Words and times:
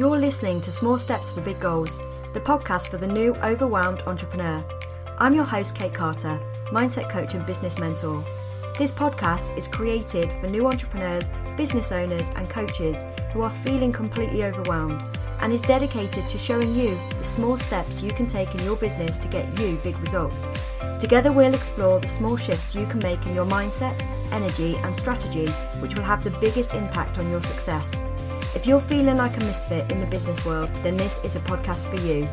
You're 0.00 0.16
listening 0.16 0.62
to 0.62 0.72
Small 0.72 0.96
Steps 0.96 1.30
for 1.30 1.42
Big 1.42 1.60
Goals, 1.60 2.00
the 2.32 2.40
podcast 2.40 2.88
for 2.88 2.96
the 2.96 3.06
new 3.06 3.34
overwhelmed 3.42 4.00
entrepreneur. 4.06 4.64
I'm 5.18 5.34
your 5.34 5.44
host, 5.44 5.76
Kate 5.76 5.92
Carter, 5.92 6.40
mindset 6.68 7.10
coach 7.10 7.34
and 7.34 7.44
business 7.44 7.78
mentor. 7.78 8.24
This 8.78 8.90
podcast 8.90 9.54
is 9.58 9.68
created 9.68 10.32
for 10.40 10.46
new 10.46 10.66
entrepreneurs, 10.66 11.28
business 11.54 11.92
owners, 11.92 12.30
and 12.30 12.48
coaches 12.48 13.04
who 13.34 13.42
are 13.42 13.50
feeling 13.50 13.92
completely 13.92 14.42
overwhelmed 14.42 15.04
and 15.40 15.52
is 15.52 15.60
dedicated 15.60 16.26
to 16.30 16.38
showing 16.38 16.74
you 16.74 16.98
the 17.18 17.24
small 17.24 17.58
steps 17.58 18.02
you 18.02 18.14
can 18.14 18.26
take 18.26 18.54
in 18.54 18.64
your 18.64 18.76
business 18.76 19.18
to 19.18 19.28
get 19.28 19.46
you 19.60 19.78
big 19.82 19.98
results. 19.98 20.50
Together, 20.98 21.30
we'll 21.30 21.52
explore 21.52 22.00
the 22.00 22.08
small 22.08 22.38
shifts 22.38 22.74
you 22.74 22.86
can 22.86 23.00
make 23.00 23.26
in 23.26 23.34
your 23.34 23.44
mindset, 23.44 24.00
energy, 24.32 24.76
and 24.76 24.96
strategy, 24.96 25.48
which 25.80 25.94
will 25.94 26.02
have 26.02 26.24
the 26.24 26.38
biggest 26.40 26.72
impact 26.72 27.18
on 27.18 27.30
your 27.30 27.42
success. 27.42 28.06
If 28.52 28.66
you're 28.66 28.80
feeling 28.80 29.16
like 29.16 29.36
a 29.36 29.44
misfit 29.44 29.92
in 29.92 30.00
the 30.00 30.06
business 30.06 30.44
world, 30.44 30.68
then 30.82 30.96
this 30.96 31.18
is 31.22 31.36
a 31.36 31.40
podcast 31.40 31.86
for 31.86 32.04
you. 32.04 32.28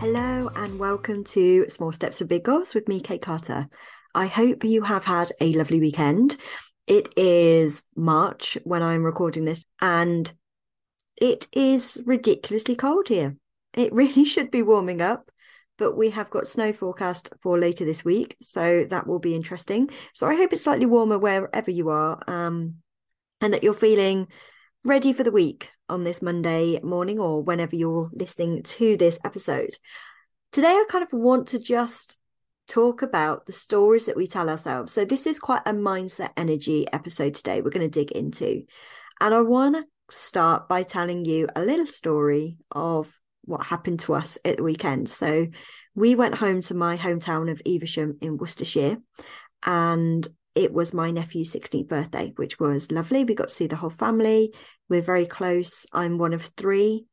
Hello, 0.00 0.50
and 0.56 0.80
welcome 0.80 1.22
to 1.22 1.64
Small 1.68 1.92
Steps 1.92 2.18
for 2.18 2.24
Big 2.24 2.42
Goals 2.42 2.74
with 2.74 2.88
me, 2.88 3.00
Kate 3.00 3.22
Carter. 3.22 3.68
I 4.16 4.26
hope 4.26 4.64
you 4.64 4.82
have 4.82 5.04
had 5.04 5.30
a 5.40 5.52
lovely 5.52 5.78
weekend. 5.78 6.36
It 6.88 7.08
is 7.16 7.84
March 7.94 8.58
when 8.64 8.82
I'm 8.82 9.04
recording 9.04 9.44
this, 9.44 9.64
and 9.80 10.30
it 11.16 11.46
is 11.52 12.02
ridiculously 12.04 12.74
cold 12.74 13.06
here. 13.06 13.36
It 13.74 13.92
really 13.94 14.24
should 14.24 14.50
be 14.50 14.62
warming 14.62 15.00
up, 15.00 15.30
but 15.78 15.96
we 15.96 16.10
have 16.10 16.30
got 16.30 16.48
snow 16.48 16.72
forecast 16.72 17.32
for 17.40 17.60
later 17.60 17.84
this 17.84 18.04
week, 18.04 18.34
so 18.40 18.86
that 18.90 19.06
will 19.06 19.20
be 19.20 19.36
interesting. 19.36 19.88
So 20.14 20.26
I 20.26 20.34
hope 20.34 20.52
it's 20.52 20.62
slightly 20.62 20.86
warmer 20.86 21.16
wherever 21.16 21.70
you 21.70 21.90
are, 21.90 22.20
um, 22.26 22.78
and 23.40 23.54
that 23.54 23.62
you're 23.62 23.72
feeling 23.72 24.26
ready 24.84 25.12
for 25.12 25.22
the 25.22 25.30
week 25.30 25.70
on 25.88 26.02
this 26.02 26.20
Monday 26.20 26.80
morning 26.80 27.20
or 27.20 27.40
whenever 27.40 27.76
you're 27.76 28.10
listening 28.12 28.62
to 28.64 28.96
this 28.96 29.18
episode. 29.24 29.76
Today, 30.50 30.68
I 30.68 30.84
kind 30.88 31.04
of 31.04 31.12
want 31.12 31.48
to 31.48 31.58
just 31.58 32.18
talk 32.66 33.02
about 33.02 33.46
the 33.46 33.52
stories 33.52 34.06
that 34.06 34.16
we 34.16 34.26
tell 34.26 34.50
ourselves. 34.50 34.92
So, 34.92 35.04
this 35.04 35.26
is 35.26 35.38
quite 35.38 35.62
a 35.66 35.72
mindset 35.72 36.30
energy 36.36 36.86
episode 36.92 37.34
today, 37.34 37.60
we're 37.60 37.70
going 37.70 37.88
to 37.88 38.00
dig 38.00 38.10
into. 38.12 38.64
And 39.20 39.34
I 39.34 39.40
want 39.42 39.76
to 39.76 39.84
start 40.10 40.68
by 40.68 40.82
telling 40.82 41.24
you 41.24 41.48
a 41.54 41.62
little 41.62 41.86
story 41.86 42.56
of 42.72 43.12
what 43.44 43.64
happened 43.64 44.00
to 44.00 44.14
us 44.14 44.38
at 44.44 44.56
the 44.56 44.62
weekend. 44.62 45.08
So 45.08 45.48
we 45.94 46.14
went 46.14 46.36
home 46.36 46.60
to 46.62 46.74
my 46.74 46.96
hometown 46.96 47.50
of 47.50 47.62
Evesham 47.66 48.18
in 48.20 48.36
Worcestershire, 48.36 48.98
and 49.64 50.28
it 50.54 50.72
was 50.72 50.92
my 50.92 51.10
nephew's 51.10 51.52
16th 51.52 51.88
birthday, 51.88 52.32
which 52.36 52.58
was 52.60 52.90
lovely. 52.90 53.24
We 53.24 53.34
got 53.34 53.48
to 53.48 53.54
see 53.54 53.66
the 53.66 53.76
whole 53.76 53.90
family. 53.90 54.52
We're 54.88 55.02
very 55.02 55.26
close. 55.26 55.86
I'm 55.92 56.18
one 56.18 56.34
of 56.34 56.42
three. 56.42 57.06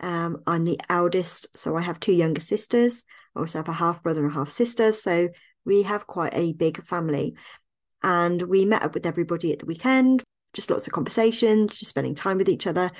Um, 0.00 0.42
I'm 0.46 0.64
the 0.64 0.80
eldest, 0.88 1.56
so 1.56 1.76
I 1.76 1.82
have 1.82 2.00
two 2.00 2.12
younger 2.12 2.40
sisters. 2.40 3.04
I 3.36 3.40
also 3.40 3.58
have 3.58 3.68
a 3.68 3.72
half 3.72 4.02
brother 4.02 4.24
and 4.24 4.32
half 4.32 4.50
sister. 4.50 4.92
So 4.92 5.28
we 5.64 5.82
have 5.82 6.06
quite 6.06 6.34
a 6.34 6.52
big 6.52 6.84
family. 6.86 7.34
And 8.02 8.40
we 8.42 8.64
met 8.64 8.82
up 8.82 8.94
with 8.94 9.06
everybody 9.06 9.52
at 9.52 9.58
the 9.58 9.66
weekend 9.66 10.24
just 10.52 10.70
lots 10.70 10.86
of 10.86 10.92
conversations, 10.92 11.78
just 11.78 11.90
spending 11.90 12.14
time 12.14 12.38
with 12.38 12.48
each 12.48 12.66
other. 12.66 12.90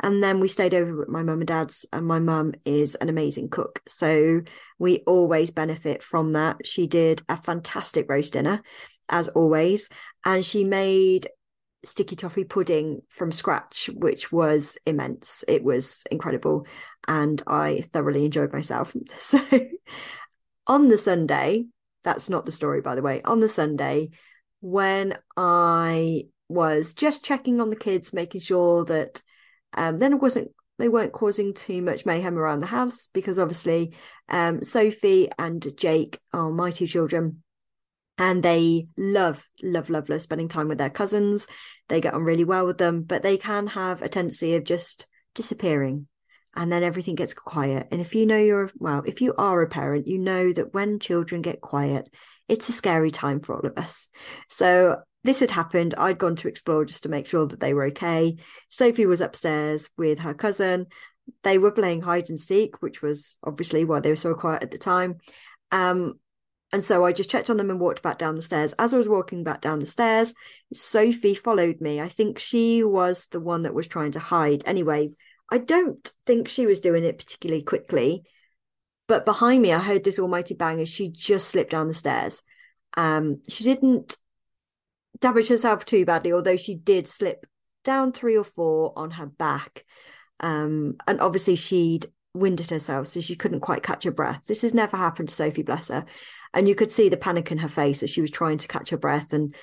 And 0.00 0.22
then 0.22 0.40
we 0.40 0.48
stayed 0.48 0.74
over 0.74 1.02
at 1.02 1.08
my 1.08 1.22
mum 1.22 1.40
and 1.40 1.46
dad's, 1.46 1.86
and 1.92 2.06
my 2.06 2.18
mum 2.18 2.54
is 2.64 2.94
an 2.96 3.08
amazing 3.08 3.48
cook. 3.48 3.80
So 3.86 4.42
we 4.78 4.98
always 5.06 5.50
benefit 5.50 6.02
from 6.02 6.32
that. 6.32 6.66
She 6.66 6.86
did 6.86 7.22
a 7.28 7.36
fantastic 7.36 8.06
roast 8.08 8.32
dinner, 8.32 8.62
as 9.08 9.28
always, 9.28 9.88
and 10.24 10.44
she 10.44 10.64
made 10.64 11.28
sticky 11.84 12.16
toffee 12.16 12.44
pudding 12.44 13.02
from 13.08 13.30
scratch, 13.30 13.90
which 13.92 14.32
was 14.32 14.78
immense. 14.86 15.44
It 15.46 15.62
was 15.62 16.02
incredible. 16.10 16.66
And 17.06 17.42
I 17.46 17.84
thoroughly 17.92 18.24
enjoyed 18.24 18.52
myself. 18.52 18.94
So 19.18 19.40
on 20.66 20.88
the 20.88 20.98
Sunday, 20.98 21.66
that's 22.02 22.30
not 22.30 22.44
the 22.46 22.52
story, 22.52 22.80
by 22.80 22.94
the 22.94 23.02
way, 23.02 23.20
on 23.22 23.40
the 23.40 23.48
Sunday, 23.48 24.10
when 24.60 25.16
I 25.36 26.26
was 26.48 26.94
just 26.94 27.24
checking 27.24 27.60
on 27.60 27.70
the 27.70 27.76
kids, 27.76 28.12
making 28.12 28.40
sure 28.40 28.84
that 28.86 29.22
um, 29.74 29.98
then 29.98 30.14
it 30.14 30.22
wasn't 30.22 30.50
they 30.78 30.88
weren't 30.88 31.12
causing 31.12 31.54
too 31.54 31.80
much 31.82 32.04
mayhem 32.04 32.36
around 32.36 32.60
the 32.60 32.66
house 32.66 33.08
because 33.12 33.38
obviously 33.38 33.94
um, 34.28 34.62
Sophie 34.62 35.30
and 35.38 35.64
Jake 35.76 36.18
are 36.32 36.50
my 36.50 36.72
two 36.72 36.86
children 36.86 37.43
and 38.18 38.42
they 38.42 38.86
love 38.96 39.48
love 39.62 39.90
love 39.90 40.08
love 40.08 40.20
spending 40.20 40.48
time 40.48 40.68
with 40.68 40.78
their 40.78 40.90
cousins 40.90 41.46
they 41.88 42.00
get 42.00 42.14
on 42.14 42.22
really 42.22 42.44
well 42.44 42.66
with 42.66 42.78
them 42.78 43.02
but 43.02 43.22
they 43.22 43.36
can 43.36 43.66
have 43.68 44.02
a 44.02 44.08
tendency 44.08 44.54
of 44.54 44.64
just 44.64 45.06
disappearing 45.34 46.06
and 46.56 46.70
then 46.70 46.84
everything 46.84 47.14
gets 47.14 47.34
quiet 47.34 47.88
and 47.90 48.00
if 48.00 48.14
you 48.14 48.26
know 48.26 48.36
you're 48.36 48.70
well 48.78 49.02
if 49.06 49.20
you 49.20 49.34
are 49.36 49.62
a 49.62 49.68
parent 49.68 50.06
you 50.06 50.18
know 50.18 50.52
that 50.52 50.72
when 50.74 50.98
children 50.98 51.42
get 51.42 51.60
quiet 51.60 52.08
it's 52.48 52.68
a 52.68 52.72
scary 52.72 53.10
time 53.10 53.40
for 53.40 53.56
all 53.56 53.66
of 53.66 53.76
us 53.76 54.08
so 54.48 54.96
this 55.24 55.40
had 55.40 55.50
happened. 55.50 55.94
I'd 55.96 56.18
gone 56.18 56.36
to 56.36 56.48
explore 56.48 56.84
just 56.84 57.02
to 57.02 57.08
make 57.08 57.26
sure 57.26 57.46
that 57.46 57.58
they 57.58 57.74
were 57.74 57.86
okay. 57.86 58.36
Sophie 58.68 59.06
was 59.06 59.22
upstairs 59.22 59.88
with 59.96 60.20
her 60.20 60.34
cousin. 60.34 60.86
They 61.42 61.56
were 61.56 61.72
playing 61.72 62.02
hide 62.02 62.28
and 62.28 62.38
seek, 62.38 62.82
which 62.82 63.00
was 63.00 63.36
obviously 63.42 63.84
why 63.84 64.00
they 64.00 64.10
were 64.10 64.16
so 64.16 64.34
quiet 64.34 64.62
at 64.62 64.70
the 64.70 64.78
time. 64.78 65.16
Um, 65.72 66.20
and 66.74 66.82
so 66.82 67.04
I 67.04 67.12
just 67.12 67.30
checked 67.30 67.50
on 67.50 67.56
them 67.56 67.70
and 67.70 67.78
walked 67.78 68.02
back 68.02 68.18
down 68.18 68.34
the 68.34 68.42
stairs. 68.42 68.74
As 68.80 68.92
I 68.92 68.96
was 68.96 69.08
walking 69.08 69.44
back 69.44 69.60
down 69.60 69.78
the 69.78 69.86
stairs, 69.86 70.34
Sophie 70.72 71.36
followed 71.36 71.80
me. 71.80 72.00
I 72.00 72.08
think 72.08 72.40
she 72.40 72.82
was 72.82 73.28
the 73.28 73.38
one 73.38 73.62
that 73.62 73.74
was 73.74 73.86
trying 73.86 74.10
to 74.10 74.18
hide. 74.18 74.64
Anyway, 74.66 75.12
I 75.48 75.58
don't 75.58 76.12
think 76.26 76.48
she 76.48 76.66
was 76.66 76.80
doing 76.80 77.04
it 77.04 77.16
particularly 77.16 77.62
quickly. 77.62 78.24
But 79.06 79.24
behind 79.24 79.62
me, 79.62 79.72
I 79.72 79.78
heard 79.78 80.02
this 80.02 80.18
almighty 80.18 80.54
bang 80.54 80.80
as 80.80 80.88
she 80.88 81.08
just 81.08 81.46
slipped 81.46 81.70
down 81.70 81.86
the 81.86 81.94
stairs. 81.94 82.42
Um, 82.96 83.40
she 83.48 83.62
didn't 83.62 84.16
damage 85.20 85.46
herself 85.46 85.84
too 85.84 86.04
badly, 86.04 86.32
although 86.32 86.56
she 86.56 86.74
did 86.74 87.06
slip 87.06 87.46
down 87.84 88.10
three 88.10 88.36
or 88.36 88.42
four 88.42 88.92
on 88.96 89.12
her 89.12 89.26
back. 89.26 89.84
Um, 90.40 90.96
and 91.06 91.20
obviously 91.20 91.54
she'd 91.54 92.06
winded 92.34 92.70
herself, 92.70 93.06
so 93.06 93.20
she 93.20 93.36
couldn't 93.36 93.60
quite 93.60 93.84
catch 93.84 94.02
her 94.02 94.10
breath. 94.10 94.46
This 94.48 94.62
has 94.62 94.74
never 94.74 94.96
happened 94.96 95.28
to 95.28 95.34
Sophie, 95.36 95.62
bless 95.62 95.86
her. 95.86 96.04
And 96.54 96.68
you 96.68 96.74
could 96.74 96.92
see 96.92 97.08
the 97.08 97.16
panic 97.16 97.50
in 97.52 97.58
her 97.58 97.68
face 97.68 98.02
as 98.02 98.10
she 98.10 98.22
was 98.22 98.30
trying 98.30 98.58
to 98.58 98.68
catch 98.68 98.90
her 98.90 98.96
breath 98.96 99.32
and 99.32 99.54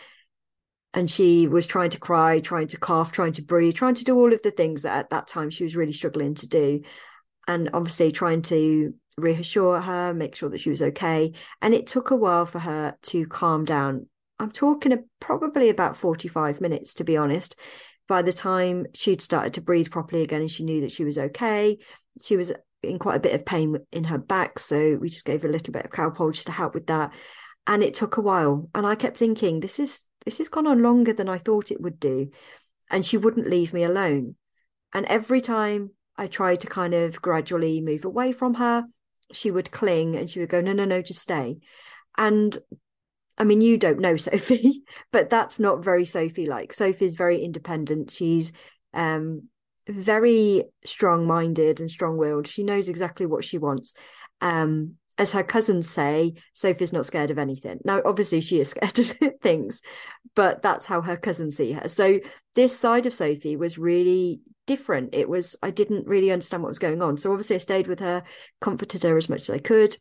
and 0.94 1.10
she 1.10 1.48
was 1.48 1.68
trying 1.68 1.90
to 1.92 2.00
cry, 2.00 2.42
trying 2.42 2.68
to 2.68 2.78
cough, 2.78 3.14
trying 3.14 3.32
to 3.34 3.42
breathe, 3.42 3.76
trying 3.76 3.96
to 3.96 4.04
do 4.04 4.18
all 4.18 4.34
of 4.34 4.42
the 4.42 4.52
things 4.52 4.82
that 4.82 4.98
at 4.98 5.10
that 5.12 5.26
time 5.26 5.50
she 5.50 5.64
was 5.64 5.76
really 5.76 5.94
struggling 5.94 6.36
to 6.36 6.48
do. 6.48 6.82
And 7.48 7.70
obviously 7.74 8.12
trying 8.12 8.42
to 8.44 8.94
reassure 9.18 9.80
her, 9.80 10.14
make 10.14 10.36
sure 10.36 10.50
that 10.50 10.60
she 10.60 10.70
was 10.70 10.82
okay. 10.82 11.32
And 11.62 11.74
it 11.74 11.88
took 11.88 12.12
a 12.12 12.16
while 12.16 12.46
for 12.46 12.60
her 12.60 12.98
to 13.04 13.26
calm 13.28 13.64
down. 13.64 14.08
I'm 14.38 14.52
talking 14.52 15.06
probably 15.20 15.70
about 15.70 15.96
45 15.96 16.60
minutes, 16.60 16.96
to 16.96 17.04
be 17.04 17.16
honest. 17.16 17.56
By 18.10 18.22
the 18.22 18.34
time 18.34 18.88
she'd 18.94 19.22
started 19.22 19.54
to 19.54 19.62
breathe 19.62 19.92
properly 19.92 20.24
again 20.24 20.42
and 20.42 20.52
she 20.52 20.66
knew 20.66 20.82
that 20.82 20.92
she 20.92 21.06
was 21.06 21.18
okay, 21.18 21.78
she 22.22 22.36
was 22.36 22.52
in 22.84 23.00
quite 23.00 23.16
a 23.16 23.20
bit 23.20 23.36
of 23.36 23.46
pain 23.46 23.78
in 23.92 24.06
her 24.06 24.18
back. 24.18 24.60
So 24.60 24.98
we 25.00 25.10
just 25.10 25.26
gave 25.26 25.42
her 25.42 25.48
a 25.48 25.52
little 25.52 25.72
bit 25.72 25.86
of 25.86 25.92
Calpol 25.92 26.34
just 26.34 26.48
to 26.48 26.54
help 26.54 26.74
with 26.74 26.88
that. 26.88 27.12
And 27.68 27.84
it 27.84 27.94
took 27.94 28.18
a 28.18 28.22
while. 28.22 28.70
And 28.74 28.86
I 28.86 28.96
kept 28.96 29.18
thinking, 29.18 29.60
this 29.60 29.80
is 29.80 30.08
this 30.26 30.38
has 30.38 30.50
gone 30.50 30.68
on 30.68 30.84
longer 30.84 31.14
than 31.14 31.30
I 31.30 31.38
thought 31.38 31.72
it 31.72 31.82
would 31.82 32.00
do. 32.00 32.30
And 32.90 33.06
she 33.06 33.18
wouldn't 33.18 33.50
leave 33.50 33.74
me 33.74 33.84
alone. 33.84 34.36
And 34.94 35.06
every 35.06 35.42
time 35.42 35.92
I 36.18 36.28
tried 36.28 36.62
to 36.62 36.68
kind 36.68 36.94
of 36.94 37.22
gradually 37.22 37.82
move 37.82 38.06
away 38.06 38.32
from 38.32 38.56
her, 38.56 38.86
she 39.32 39.52
would 39.52 39.72
cling 39.72 40.16
and 40.16 40.30
she 40.30 40.40
would 40.40 40.50
go, 40.50 40.62
No, 40.62 40.74
no, 40.74 40.86
no, 40.86 41.02
just 41.02 41.22
stay. 41.22 41.60
And 42.18 42.58
I 43.38 43.44
mean, 43.44 43.62
you 43.62 43.78
don't 43.78 44.00
know 44.00 44.18
Sophie, 44.18 44.84
but 45.12 45.30
that's 45.30 45.60
not 45.60 45.84
very 45.84 46.06
Sophie 46.06 46.48
like. 46.48 46.74
Sophie's 46.74 47.16
very 47.16 47.44
independent. 47.44 48.12
She's 48.12 48.52
um, 48.94 49.50
very 49.88 50.66
strong 50.86 51.26
minded 51.26 51.80
and 51.80 51.90
strong 51.90 52.18
willed. 52.18 52.48
She 52.48 52.64
knows 52.64 52.90
exactly 52.90 53.26
what 53.26 53.44
she 53.44 53.58
wants. 53.58 53.94
Um, 54.42 54.96
as 55.18 55.32
her 55.34 55.44
cousins 55.44 55.90
say, 55.90 56.34
Sophie's 56.54 56.94
not 56.94 57.06
scared 57.06 57.32
of 57.32 57.38
anything. 57.38 57.80
Now, 57.84 58.02
obviously, 58.06 58.42
she 58.42 58.60
is 58.60 58.70
scared 58.72 58.98
of 59.00 59.14
things, 59.42 59.82
but 60.36 60.62
that's 60.62 60.86
how 60.86 61.02
her 61.02 61.18
cousins 61.18 61.58
see 61.58 61.74
her. 61.74 61.88
So, 61.88 62.20
this 62.56 62.78
side 62.78 63.06
of 63.06 63.14
Sophie 63.14 63.56
was 63.56 63.78
really 63.78 64.42
different. 64.68 65.14
It 65.14 65.30
was, 65.30 65.56
I 65.62 65.72
didn't 65.72 66.08
really 66.08 66.32
understand 66.32 66.64
what 66.64 66.70
was 66.70 66.80
going 66.80 67.02
on. 67.02 67.18
So, 67.18 67.32
obviously, 67.32 67.56
I 67.56 67.60
stayed 67.60 67.88
with 67.88 68.00
her, 68.00 68.24
comforted 68.62 69.04
her 69.04 69.18
as 69.18 69.30
much 69.30 69.42
as 69.42 69.50
I 69.50 69.60
could 69.60 69.98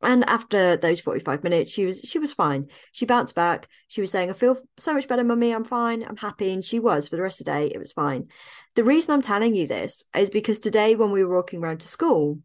and 0.00 0.24
after 0.28 0.76
those 0.76 1.00
45 1.00 1.42
minutes 1.42 1.70
she 1.70 1.84
was 1.84 2.00
she 2.00 2.18
was 2.18 2.32
fine. 2.32 2.68
She 2.92 3.06
bounced 3.06 3.34
back. 3.34 3.68
She 3.88 4.00
was 4.00 4.10
saying 4.10 4.30
i 4.30 4.32
feel 4.32 4.56
so 4.76 4.94
much 4.94 5.08
better 5.08 5.24
mummy. 5.24 5.52
I'm 5.52 5.64
fine. 5.64 6.02
I'm 6.02 6.16
happy. 6.16 6.52
And 6.52 6.64
she 6.64 6.78
was 6.78 7.08
for 7.08 7.16
the 7.16 7.22
rest 7.22 7.40
of 7.40 7.46
the 7.46 7.52
day. 7.52 7.70
It 7.74 7.78
was 7.78 7.92
fine. 7.92 8.28
The 8.74 8.84
reason 8.84 9.14
i'm 9.14 9.22
telling 9.22 9.54
you 9.54 9.66
this 9.66 10.04
is 10.14 10.30
because 10.30 10.58
today 10.58 10.94
when 10.94 11.10
we 11.10 11.24
were 11.24 11.34
walking 11.34 11.62
around 11.62 11.80
to 11.80 11.88
school 11.88 12.38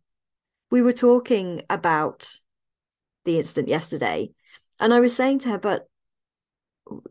we 0.72 0.82
were 0.82 0.94
talking 0.94 1.62
about 1.70 2.40
the 3.26 3.38
incident 3.38 3.68
yesterday. 3.68 4.32
And 4.80 4.94
i 4.94 5.00
was 5.00 5.16
saying 5.16 5.40
to 5.40 5.50
her 5.50 5.60
but 5.60 5.88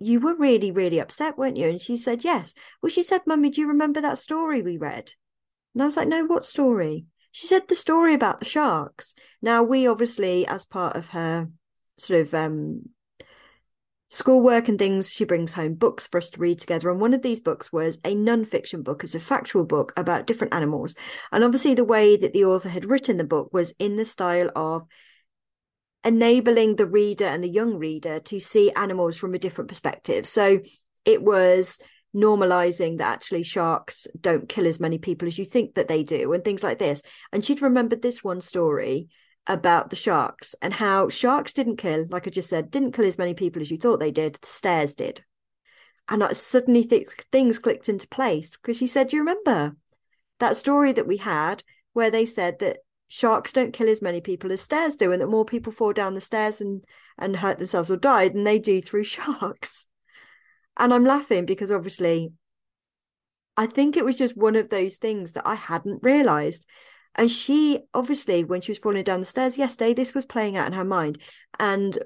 you 0.01 0.21
were 0.21 0.35
really 0.35 0.71
really 0.73 0.99
upset 1.01 1.39
weren't 1.39 1.57
you? 1.57 1.69
And 1.69 1.81
she 1.81 1.97
said 1.97 2.25
yes. 2.25 2.55
Well 2.83 2.91
she 2.91 3.03
said 3.03 3.23
mummy 3.27 3.51
do 3.51 3.61
you 3.61 3.69
remember 3.69 4.01
that 4.01 4.19
story 4.19 4.61
we 4.61 4.77
read? 4.77 5.13
And 5.75 5.83
I 5.83 5.87
was 5.87 5.97
like, 5.97 6.09
no, 6.09 6.25
what 6.25 6.45
story? 6.45 7.07
She 7.33 7.47
said 7.47 7.67
the 7.67 7.75
story 7.75 8.15
about 8.15 8.39
the 8.39 8.45
sharks. 8.45 9.15
Now, 9.41 9.63
we 9.63 9.87
obviously, 9.87 10.47
as 10.47 10.65
part 10.65 10.97
of 10.97 11.09
her 11.09 11.49
sort 11.97 12.21
of 12.21 12.35
um, 12.35 12.91
schoolwork 14.11 14.69
and 14.69 14.79
things, 14.79 15.11
she 15.11 15.25
brings 15.25 15.55
home 15.55 15.75
books 15.75 16.07
for 16.07 16.19
us 16.19 16.31
to 16.31 16.41
read 16.41 16.61
together. 16.61 16.91
And 16.91 17.01
one 17.01 17.15
of 17.15 17.23
these 17.23 17.41
books 17.41 17.73
was 17.73 17.99
a 18.05 18.15
non-fiction 18.15 18.83
book. 18.83 19.03
It's 19.03 19.15
a 19.15 19.21
factual 19.21 19.65
book 19.65 19.95
about 19.97 20.27
different 20.27 20.55
animals. 20.55 20.95
And 21.33 21.43
obviously, 21.43 21.75
the 21.75 21.85
way 21.85 22.17
that 22.19 22.35
the 22.35 22.45
author 22.45 22.69
had 22.69 22.85
written 22.85 23.17
the 23.17 23.25
book 23.25 23.49
was 23.53 23.73
in 23.79 23.97
the 23.97 24.05
style 24.05 24.51
of 24.55 24.83
enabling 26.05 26.77
the 26.77 26.87
reader 26.87 27.25
and 27.25 27.43
the 27.43 27.49
young 27.49 27.77
reader 27.77 28.21
to 28.21 28.41
see 28.41 28.71
animals 28.73 29.17
from 29.17 29.35
a 29.35 29.39
different 29.39 29.69
perspective. 29.69 30.27
So 30.27 30.61
it 31.05 31.23
was 31.23 31.79
normalizing 32.15 32.99
that 32.99 33.13
actually 33.13 33.43
sharks 33.43 34.07
don't 34.21 34.49
kill 34.49 34.67
as 34.67 34.81
many 34.81 34.99
people 34.99 35.27
as 35.27 35.39
you 35.39 35.45
think 35.45 35.75
that 35.75 35.89
they 35.89 36.03
do 36.03 36.33
and 36.33 36.45
things 36.45 36.63
like 36.63 36.79
this. 36.79 37.03
And 37.33 37.45
she'd 37.45 37.63
remembered 37.63 38.03
this 38.03 38.23
one 38.23 38.41
story 38.41 39.09
about 39.47 39.91
the 39.91 39.97
sharks 39.97 40.55
and 40.63 40.75
how 40.75 41.09
sharks 41.09 41.53
didn't 41.53 41.77
kill, 41.77 42.07
like 42.11 42.27
I 42.27 42.31
just 42.31 42.51
said, 42.51 42.71
didn't 42.71 42.93
kill 42.93 43.07
as 43.07 43.19
many 43.19 43.35
people 43.35 43.63
as 43.63 43.71
you 43.71 43.79
thought 43.79 43.99
they 43.99 44.11
did. 44.11 44.35
The 44.35 44.47
stairs 44.47 44.95
did. 44.95 45.25
And 46.09 46.23
I 46.23 46.33
suddenly 46.33 46.85
th- 46.85 47.09
things 47.31 47.59
clicked 47.59 47.89
into 47.89 48.09
place 48.09 48.57
because 48.57 48.77
she 48.77 48.87
said, 48.87 49.09
Do 49.09 49.17
you 49.17 49.23
remember 49.23 49.77
that 50.39 50.57
story 50.57 50.93
that 50.93 51.07
we 51.07 51.17
had 51.17 51.65
where 51.93 52.11
they 52.11 52.27
said 52.27 52.59
that 52.59 52.79
sharks 53.09 53.53
don't 53.53 53.73
kill 53.73 53.89
as 53.89 54.03
many 54.03 54.21
people 54.21 54.53
as 54.53 54.61
stairs 54.61 54.97
do 54.97 55.13
and 55.13 55.21
that 55.21 55.29
more 55.29 55.45
people 55.45 55.73
fall 55.73 55.93
down 55.93 56.15
the 56.15 56.21
stairs 56.21 56.61
and, 56.61 56.85
and 57.19 57.37
hurt 57.37 57.59
themselves 57.59 57.91
or 57.91 57.97
die 57.97 58.29
than 58.29 58.45
they 58.45 58.59
do 58.59 58.81
through 58.81 59.05
sharks? 59.05 59.87
And 60.77 60.93
I'm 60.93 61.05
laughing 61.05 61.45
because 61.47 61.71
obviously 61.71 62.33
I 63.57 63.67
think 63.67 63.97
it 63.97 64.05
was 64.05 64.17
just 64.17 64.37
one 64.37 64.57
of 64.57 64.71
those 64.71 64.97
things 64.97 65.33
that 65.33 65.47
I 65.47 65.55
hadn't 65.55 66.03
realized. 66.03 66.67
And 67.15 67.31
she 67.31 67.81
obviously, 67.93 68.45
when 68.45 68.63
she 68.63 68.71
was 68.71 68.79
falling 68.79 69.05
down 69.05 69.21
the 69.21 69.27
stairs 69.27 69.59
yesterday, 69.59 69.93
this 69.93 70.15
was 70.15 70.25
playing 70.25 70.57
out 70.57 70.67
in 70.67 70.73
her 70.73 70.85
mind. 70.85 71.19
And 71.59 71.99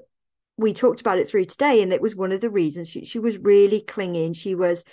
we 0.57 0.73
talked 0.73 0.99
about 0.99 1.19
it 1.19 1.29
through 1.29 1.45
today. 1.45 1.81
And 1.81 1.93
it 1.93 2.01
was 2.01 2.15
one 2.15 2.33
of 2.33 2.41
the 2.41 2.49
reasons 2.49 2.89
she, 2.89 3.05
she 3.05 3.19
was 3.19 3.37
really 3.37 3.79
clinging. 3.79 4.33
She 4.33 4.53
was, 4.55 4.83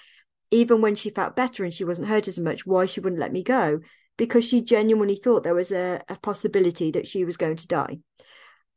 even 0.52 0.80
when 0.80 0.94
she 0.94 1.10
felt 1.10 1.34
better 1.34 1.64
and 1.64 1.74
she 1.74 1.84
wasn't 1.84 2.08
hurt 2.08 2.28
as 2.28 2.38
much, 2.38 2.64
why 2.64 2.86
she 2.86 3.00
wouldn't 3.00 3.20
let 3.20 3.32
me 3.32 3.42
go? 3.42 3.80
Because 4.16 4.44
she 4.44 4.62
genuinely 4.62 5.16
thought 5.16 5.42
there 5.42 5.54
was 5.54 5.72
a, 5.72 6.00
a 6.08 6.16
possibility 6.16 6.92
that 6.92 7.08
she 7.08 7.24
was 7.24 7.36
going 7.36 7.56
to 7.56 7.66
die. 7.66 7.98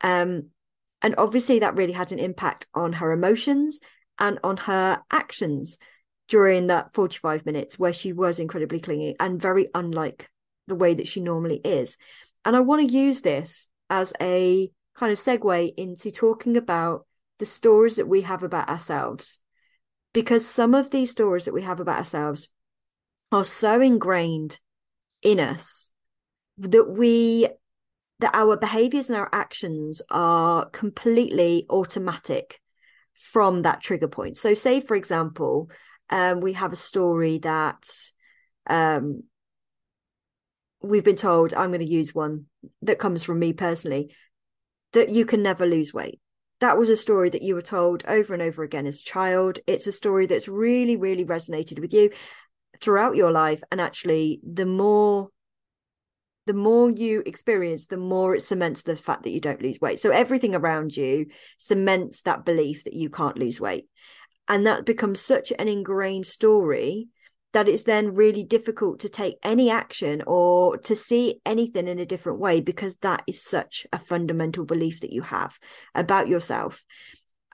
Um, 0.01 0.49
and 1.03 1.13
obviously, 1.19 1.59
that 1.59 1.77
really 1.77 1.93
had 1.93 2.11
an 2.11 2.17
impact 2.17 2.65
on 2.73 2.93
her 2.93 3.11
emotions 3.11 3.79
and 4.19 4.39
on 4.43 4.57
her 4.57 5.01
actions 5.11 5.77
during 6.27 6.67
that 6.67 6.93
45 6.93 7.45
minutes 7.45 7.79
where 7.79 7.93
she 7.93 8.11
was 8.13 8.39
incredibly 8.39 8.79
clingy 8.79 9.15
and 9.19 9.41
very 9.41 9.69
unlike 9.73 10.29
the 10.67 10.75
way 10.75 10.93
that 10.93 11.07
she 11.07 11.21
normally 11.21 11.61
is. 11.63 11.97
And 12.43 12.55
I 12.55 12.59
want 12.59 12.87
to 12.87 12.93
use 12.93 13.21
this 13.21 13.69
as 13.89 14.13
a 14.21 14.69
kind 14.95 15.11
of 15.11 15.17
segue 15.17 15.73
into 15.77 16.11
talking 16.11 16.57
about 16.57 17.05
the 17.39 17.45
stories 17.45 17.97
that 17.97 18.07
we 18.07 18.21
have 18.21 18.43
about 18.43 18.69
ourselves. 18.69 19.39
Because 20.13 20.45
some 20.45 20.73
of 20.73 20.89
these 20.89 21.11
stories 21.11 21.45
that 21.45 21.53
we 21.53 21.61
have 21.61 21.79
about 21.79 21.99
ourselves 21.99 22.49
are 23.31 23.43
so 23.43 23.81
ingrained 23.81 24.59
in 25.21 25.39
us 25.39 25.91
that 26.57 26.89
we 26.89 27.47
that 28.19 28.33
our 28.33 28.57
behaviors 28.57 29.09
and 29.09 29.17
our 29.17 29.29
actions 29.31 30.01
are 30.09 30.69
completely 30.69 31.65
automatic 31.69 32.59
from 33.17 33.63
that 33.63 33.81
trigger 33.81 34.07
point. 34.07 34.37
So, 34.37 34.53
say 34.53 34.79
for 34.79 34.95
example, 34.95 35.69
um, 36.09 36.39
we 36.39 36.53
have 36.53 36.71
a 36.71 36.77
story 36.77 37.39
that 37.39 37.89
um, 38.69 39.23
we've 40.81 41.03
been 41.03 41.15
told. 41.15 41.53
I'm 41.53 41.69
going 41.69 41.79
to 41.79 41.85
use 41.85 42.15
one 42.15 42.45
that 42.81 42.99
comes 42.99 43.23
from 43.23 43.39
me 43.39 43.53
personally 43.53 44.13
that 44.93 45.09
you 45.09 45.25
can 45.25 45.43
never 45.43 45.65
lose 45.65 45.93
weight. 45.93 46.19
That 46.59 46.77
was 46.77 46.89
a 46.89 46.97
story 46.97 47.29
that 47.29 47.43
you 47.43 47.53
were 47.53 47.61
told 47.61 48.03
over 48.07 48.33
and 48.33 48.41
over 48.41 48.63
again 48.63 48.87
as 48.87 49.01
a 49.01 49.05
child. 49.05 49.59
It's 49.67 49.85
a 49.85 49.91
story 49.91 50.25
that's 50.25 50.47
really, 50.47 50.95
really 50.95 51.25
resonated 51.25 51.79
with 51.79 51.93
you 51.93 52.09
throughout 52.79 53.15
your 53.15 53.31
life. 53.31 53.61
And 53.71 53.79
actually, 53.79 54.39
the 54.43 54.65
more 54.65 55.29
the 56.47 56.53
more 56.53 56.89
you 56.89 57.21
experience, 57.25 57.87
the 57.87 57.97
more 57.97 58.33
it 58.33 58.41
cements 58.41 58.83
the 58.83 58.95
fact 58.95 59.23
that 59.23 59.31
you 59.31 59.41
don't 59.41 59.61
lose 59.61 59.79
weight. 59.81 59.99
So 59.99 60.11
everything 60.11 60.55
around 60.55 60.95
you 60.95 61.27
cements 61.57 62.21
that 62.23 62.45
belief 62.45 62.85
that 62.85 62.93
you 62.93 63.09
can't 63.09 63.37
lose 63.37 63.59
weight. 63.59 63.87
And 64.47 64.65
that 64.65 64.85
becomes 64.85 65.19
such 65.19 65.51
an 65.59 65.67
ingrained 65.67 66.25
story 66.25 67.09
that 67.51 67.67
it's 67.67 67.83
then 67.83 68.13
really 68.13 68.43
difficult 68.43 68.99
to 69.01 69.09
take 69.09 69.35
any 69.43 69.69
action 69.69 70.23
or 70.25 70.77
to 70.77 70.95
see 70.95 71.41
anything 71.45 71.87
in 71.87 71.99
a 71.99 72.05
different 72.05 72.39
way 72.39 72.61
because 72.61 72.95
that 72.97 73.23
is 73.27 73.41
such 73.41 73.85
a 73.91 73.97
fundamental 73.97 74.63
belief 74.63 75.01
that 75.01 75.13
you 75.13 75.21
have 75.23 75.59
about 75.93 76.29
yourself. 76.29 76.83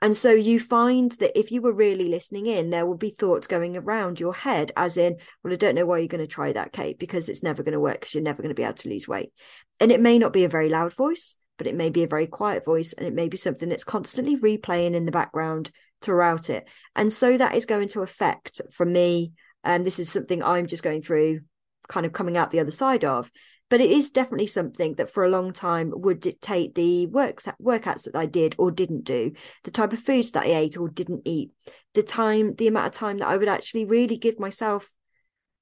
And 0.04 0.18
so 0.18 0.34
you 0.34 0.60
find 0.60 1.14
that 1.14 1.40
if 1.40 1.50
you 1.50 1.62
were 1.62 1.72
really 1.72 2.10
listening 2.10 2.46
in, 2.46 2.72
there 2.72 2.86
will 2.86 2.98
be 2.98 3.12
thoughts 3.12 3.48
going 3.48 3.78
around 3.78 4.20
your 4.20 4.34
head, 4.34 4.74
as 4.76 4.98
in, 4.98 5.16
well, 5.42 5.54
I 5.54 5.56
don't 5.56 5.76
know 5.76 5.86
why 5.86 6.00
you're 6.00 6.10
going 6.10 6.20
to 6.20 6.28
try 6.28 6.52
that, 6.52 6.74
Kate, 6.74 7.00
because 7.00 7.30
it's 7.30 7.42
never 7.42 7.64
going 7.64 7.72
to 7.72 7.80
work 7.80 8.02
because 8.02 8.14
you're 8.14 8.22
never 8.22 8.42
going 8.42 8.50
to 8.50 8.54
be 8.54 8.64
able 8.64 8.74
to 8.74 8.90
lose 8.90 9.08
weight. 9.08 9.32
And 9.80 9.94
it 9.94 10.02
may 10.02 10.20
not 10.20 10.34
be 10.34 10.44
a 10.44 10.50
very 10.50 10.68
loud 10.68 10.94
voice, 10.94 11.38
but 11.58 11.68
it 11.68 11.76
may 11.76 11.90
be 11.90 12.04
a 12.04 12.08
very 12.08 12.28
quiet 12.28 12.66
voice 12.66 12.92
and 12.92 13.08
it 13.08 13.14
may 13.14 13.30
be 13.30 13.38
something 13.38 13.70
that's 13.70 13.86
constantly 13.86 14.36
replaying 14.36 14.94
in 14.94 15.06
the 15.06 15.12
background 15.14 15.72
throughout 16.02 16.50
it. 16.50 16.68
And 16.98 17.14
so 17.14 17.38
that 17.38 17.56
is 17.56 17.66
going 17.66 17.88
to 17.90 18.02
affect 18.02 18.60
for 18.74 18.86
me. 18.86 19.32
And 19.64 19.86
this 19.86 20.00
is 20.00 20.12
something 20.12 20.44
I'm 20.44 20.68
just 20.68 20.84
going 20.84 21.02
through, 21.02 21.44
kind 21.88 22.06
of 22.06 22.12
coming 22.12 22.36
out 22.36 22.52
the 22.52 22.60
other 22.60 22.72
side 22.72 23.06
of 23.06 23.32
but 23.74 23.82
it 23.82 23.90
is 23.90 24.12
definitely 24.12 24.46
something 24.46 24.94
that 24.94 25.10
for 25.10 25.26
a 25.26 25.30
long 25.32 25.52
time 25.52 25.92
would 25.96 26.20
dictate 26.20 26.76
the 26.76 27.08
works 27.08 27.48
workouts 27.60 28.04
that 28.04 28.16
I 28.16 28.28
did 28.28 28.54
or 28.60 28.70
didn't 28.70 29.04
do, 29.04 29.32
the 29.64 29.72
type 29.72 29.94
of 29.94 30.00
foods 30.00 30.30
that 30.34 30.44
I 30.44 30.54
ate 30.54 30.78
or 30.78 30.88
didn't 30.88 31.24
eat, 31.26 31.54
the 31.96 32.04
time, 32.04 32.54
the 32.54 32.68
amount 32.68 32.86
of 32.86 32.92
time 32.92 33.18
that 33.18 33.28
I 33.28 33.36
would 33.36 33.48
actually 33.48 33.86
really 33.86 34.18
give 34.18 34.40
myself 34.40 34.92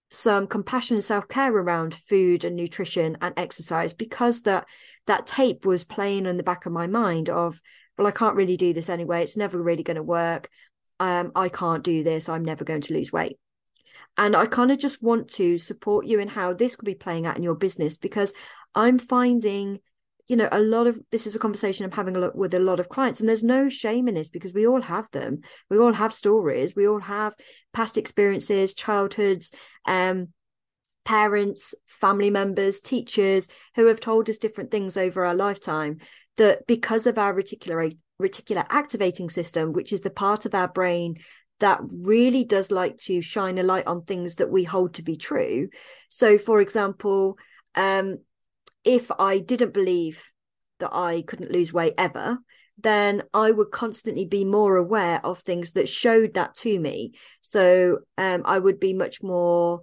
some 0.09 0.45
compassion 0.45 0.97
and 0.97 1.03
self-care 1.05 1.55
around 1.55 1.95
food 1.95 2.43
and 2.43 2.57
nutrition 2.57 3.17
and 3.21 3.33
exercise 3.37 3.93
because 3.93 4.41
that 4.41 4.65
that 5.07 5.25
tape 5.25 5.65
was 5.65 5.85
playing 5.85 6.25
in 6.25 6.35
the 6.35 6.43
back 6.43 6.65
of 6.65 6.73
my 6.73 6.87
mind 6.87 7.29
of 7.29 7.61
well 7.97 8.07
I 8.07 8.11
can't 8.11 8.35
really 8.35 8.57
do 8.57 8.73
this 8.73 8.89
anyway. 8.89 9.23
It's 9.23 9.37
never 9.37 9.57
really 9.57 9.83
going 9.83 9.95
to 9.95 10.03
work. 10.03 10.49
Um 10.99 11.31
I 11.33 11.47
can't 11.47 11.81
do 11.81 12.03
this. 12.03 12.27
I'm 12.27 12.43
never 12.43 12.65
going 12.65 12.81
to 12.81 12.93
lose 12.93 13.13
weight 13.13 13.39
and 14.17 14.35
I 14.35 14.45
kind 14.45 14.71
of 14.71 14.79
just 14.79 15.01
want 15.01 15.29
to 15.31 15.57
support 15.57 16.05
you 16.05 16.19
in 16.19 16.27
how 16.27 16.53
this 16.53 16.75
could 16.75 16.85
be 16.85 16.95
playing 16.95 17.25
out 17.25 17.37
in 17.37 17.43
your 17.43 17.55
business 17.55 17.97
because 17.97 18.33
I'm 18.75 18.99
finding, 18.99 19.79
you 20.27 20.35
know, 20.35 20.49
a 20.51 20.59
lot 20.59 20.87
of 20.87 20.99
this 21.11 21.27
is 21.27 21.35
a 21.35 21.39
conversation 21.39 21.85
I'm 21.85 21.91
having 21.91 22.15
a 22.15 22.19
lot 22.19 22.35
with 22.35 22.53
a 22.53 22.59
lot 22.59 22.79
of 22.79 22.89
clients, 22.89 23.19
and 23.19 23.27
there's 23.27 23.43
no 23.43 23.69
shame 23.69 24.07
in 24.07 24.15
this 24.15 24.29
because 24.29 24.53
we 24.53 24.67
all 24.67 24.81
have 24.81 25.09
them. 25.11 25.41
We 25.69 25.77
all 25.77 25.93
have 25.93 26.13
stories. 26.13 26.75
We 26.75 26.87
all 26.87 26.99
have 26.99 27.35
past 27.73 27.97
experiences, 27.97 28.73
childhoods, 28.73 29.51
um, 29.85 30.29
parents, 31.03 31.73
family 31.87 32.29
members, 32.29 32.79
teachers 32.79 33.47
who 33.75 33.87
have 33.87 33.99
told 33.99 34.29
us 34.29 34.37
different 34.37 34.71
things 34.71 34.97
over 34.97 35.25
our 35.25 35.35
lifetime 35.35 35.97
that 36.37 36.65
because 36.67 37.07
of 37.07 37.17
our 37.17 37.33
reticular 37.33 37.95
reticular 38.21 38.65
activating 38.69 39.29
system, 39.29 39.73
which 39.73 39.91
is 39.91 40.01
the 40.01 40.11
part 40.11 40.45
of 40.45 40.53
our 40.53 40.67
brain 40.67 41.15
that 41.61 41.79
really 42.01 42.43
does 42.43 42.69
like 42.69 42.97
to 42.97 43.21
shine 43.21 43.57
a 43.57 43.63
light 43.63 43.87
on 43.87 44.03
things 44.03 44.35
that 44.35 44.51
we 44.51 44.63
hold 44.63 44.95
to 44.95 45.03
be 45.03 45.15
true. 45.15 45.69
So, 46.09 46.37
for 46.37 46.59
example, 46.59 47.37
um, 47.75 48.19
if 48.83 49.11
I 49.17 49.39
didn't 49.39 49.73
believe 49.73 50.31
that 50.79 50.93
I 50.93 51.21
couldn't 51.21 51.51
lose 51.51 51.71
weight 51.71 51.93
ever, 51.97 52.39
then 52.77 53.23
I 53.33 53.51
would 53.51 53.71
constantly 53.71 54.25
be 54.25 54.43
more 54.43 54.75
aware 54.75 55.23
of 55.23 55.39
things 55.39 55.73
that 55.73 55.87
showed 55.87 56.33
that 56.33 56.55
to 56.55 56.79
me. 56.79 57.13
So 57.41 57.99
um, 58.17 58.41
I 58.43 58.57
would 58.57 58.79
be 58.79 58.93
much 58.93 59.21
more 59.21 59.81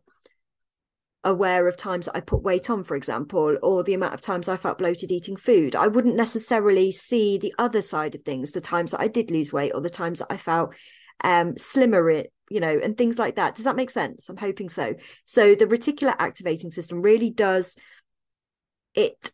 aware 1.23 1.69
of 1.69 1.77
times 1.77 2.07
that 2.07 2.17
I 2.17 2.21
put 2.21 2.43
weight 2.43 2.71
on, 2.71 2.83
for 2.83 2.97
example, 2.97 3.57
or 3.63 3.85
the 3.85 3.95
amount 3.95 4.15
of 4.15 4.21
times 4.21 4.49
I 4.49 4.57
felt 4.57 4.79
bloated 4.79 5.13
eating 5.13 5.37
food. 5.37 5.77
I 5.77 5.87
wouldn't 5.87 6.17
necessarily 6.17 6.91
see 6.91 7.39
the 7.39 7.55
other 7.59 7.83
side 7.83 8.15
of 8.15 8.23
things, 8.23 8.51
the 8.51 8.61
times 8.61 8.91
that 8.91 9.01
I 9.01 9.09
did 9.09 9.31
lose 9.31 9.53
weight 9.53 9.73
or 9.75 9.81
the 9.81 9.91
times 9.91 10.19
that 10.19 10.33
I 10.33 10.37
felt 10.37 10.75
um, 11.23 11.57
slimmer 11.57 12.11
it, 12.11 12.33
you 12.51 12.61
know, 12.61 12.79
and 12.83 12.97
things 12.97 13.19
like 13.19 13.37
that. 13.37 13.55
Does 13.55 13.65
that 13.65 13.77
make 13.77 13.91
sense? 13.91 14.29
I'm 14.29 14.37
hoping 14.37 14.69
so. 14.69 14.95
So 15.25 15.55
the 15.55 15.67
reticular 15.67 16.15
activating 16.19 16.71
system 16.71 17.03
really 17.03 17.31
does 17.31 17.77
it 18.95 19.31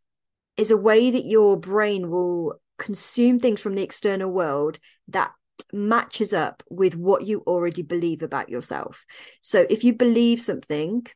is 0.56 0.70
a 0.70 0.76
way 0.76 1.10
that 1.10 1.24
your 1.24 1.58
brain 1.58 2.10
will 2.10 2.54
consume 2.78 3.40
things 3.40 3.60
from 3.60 3.74
the 3.74 3.82
external 3.82 4.30
world 4.30 4.78
that 5.08 5.32
matches 5.72 6.32
up 6.32 6.62
with 6.70 6.96
what 6.96 7.26
you 7.26 7.42
already 7.46 7.82
believe 7.82 8.22
about 8.22 8.48
yourself. 8.48 9.04
So 9.42 9.66
if 9.70 9.84
you 9.84 9.94
believe 9.94 10.40
something, 10.40 11.06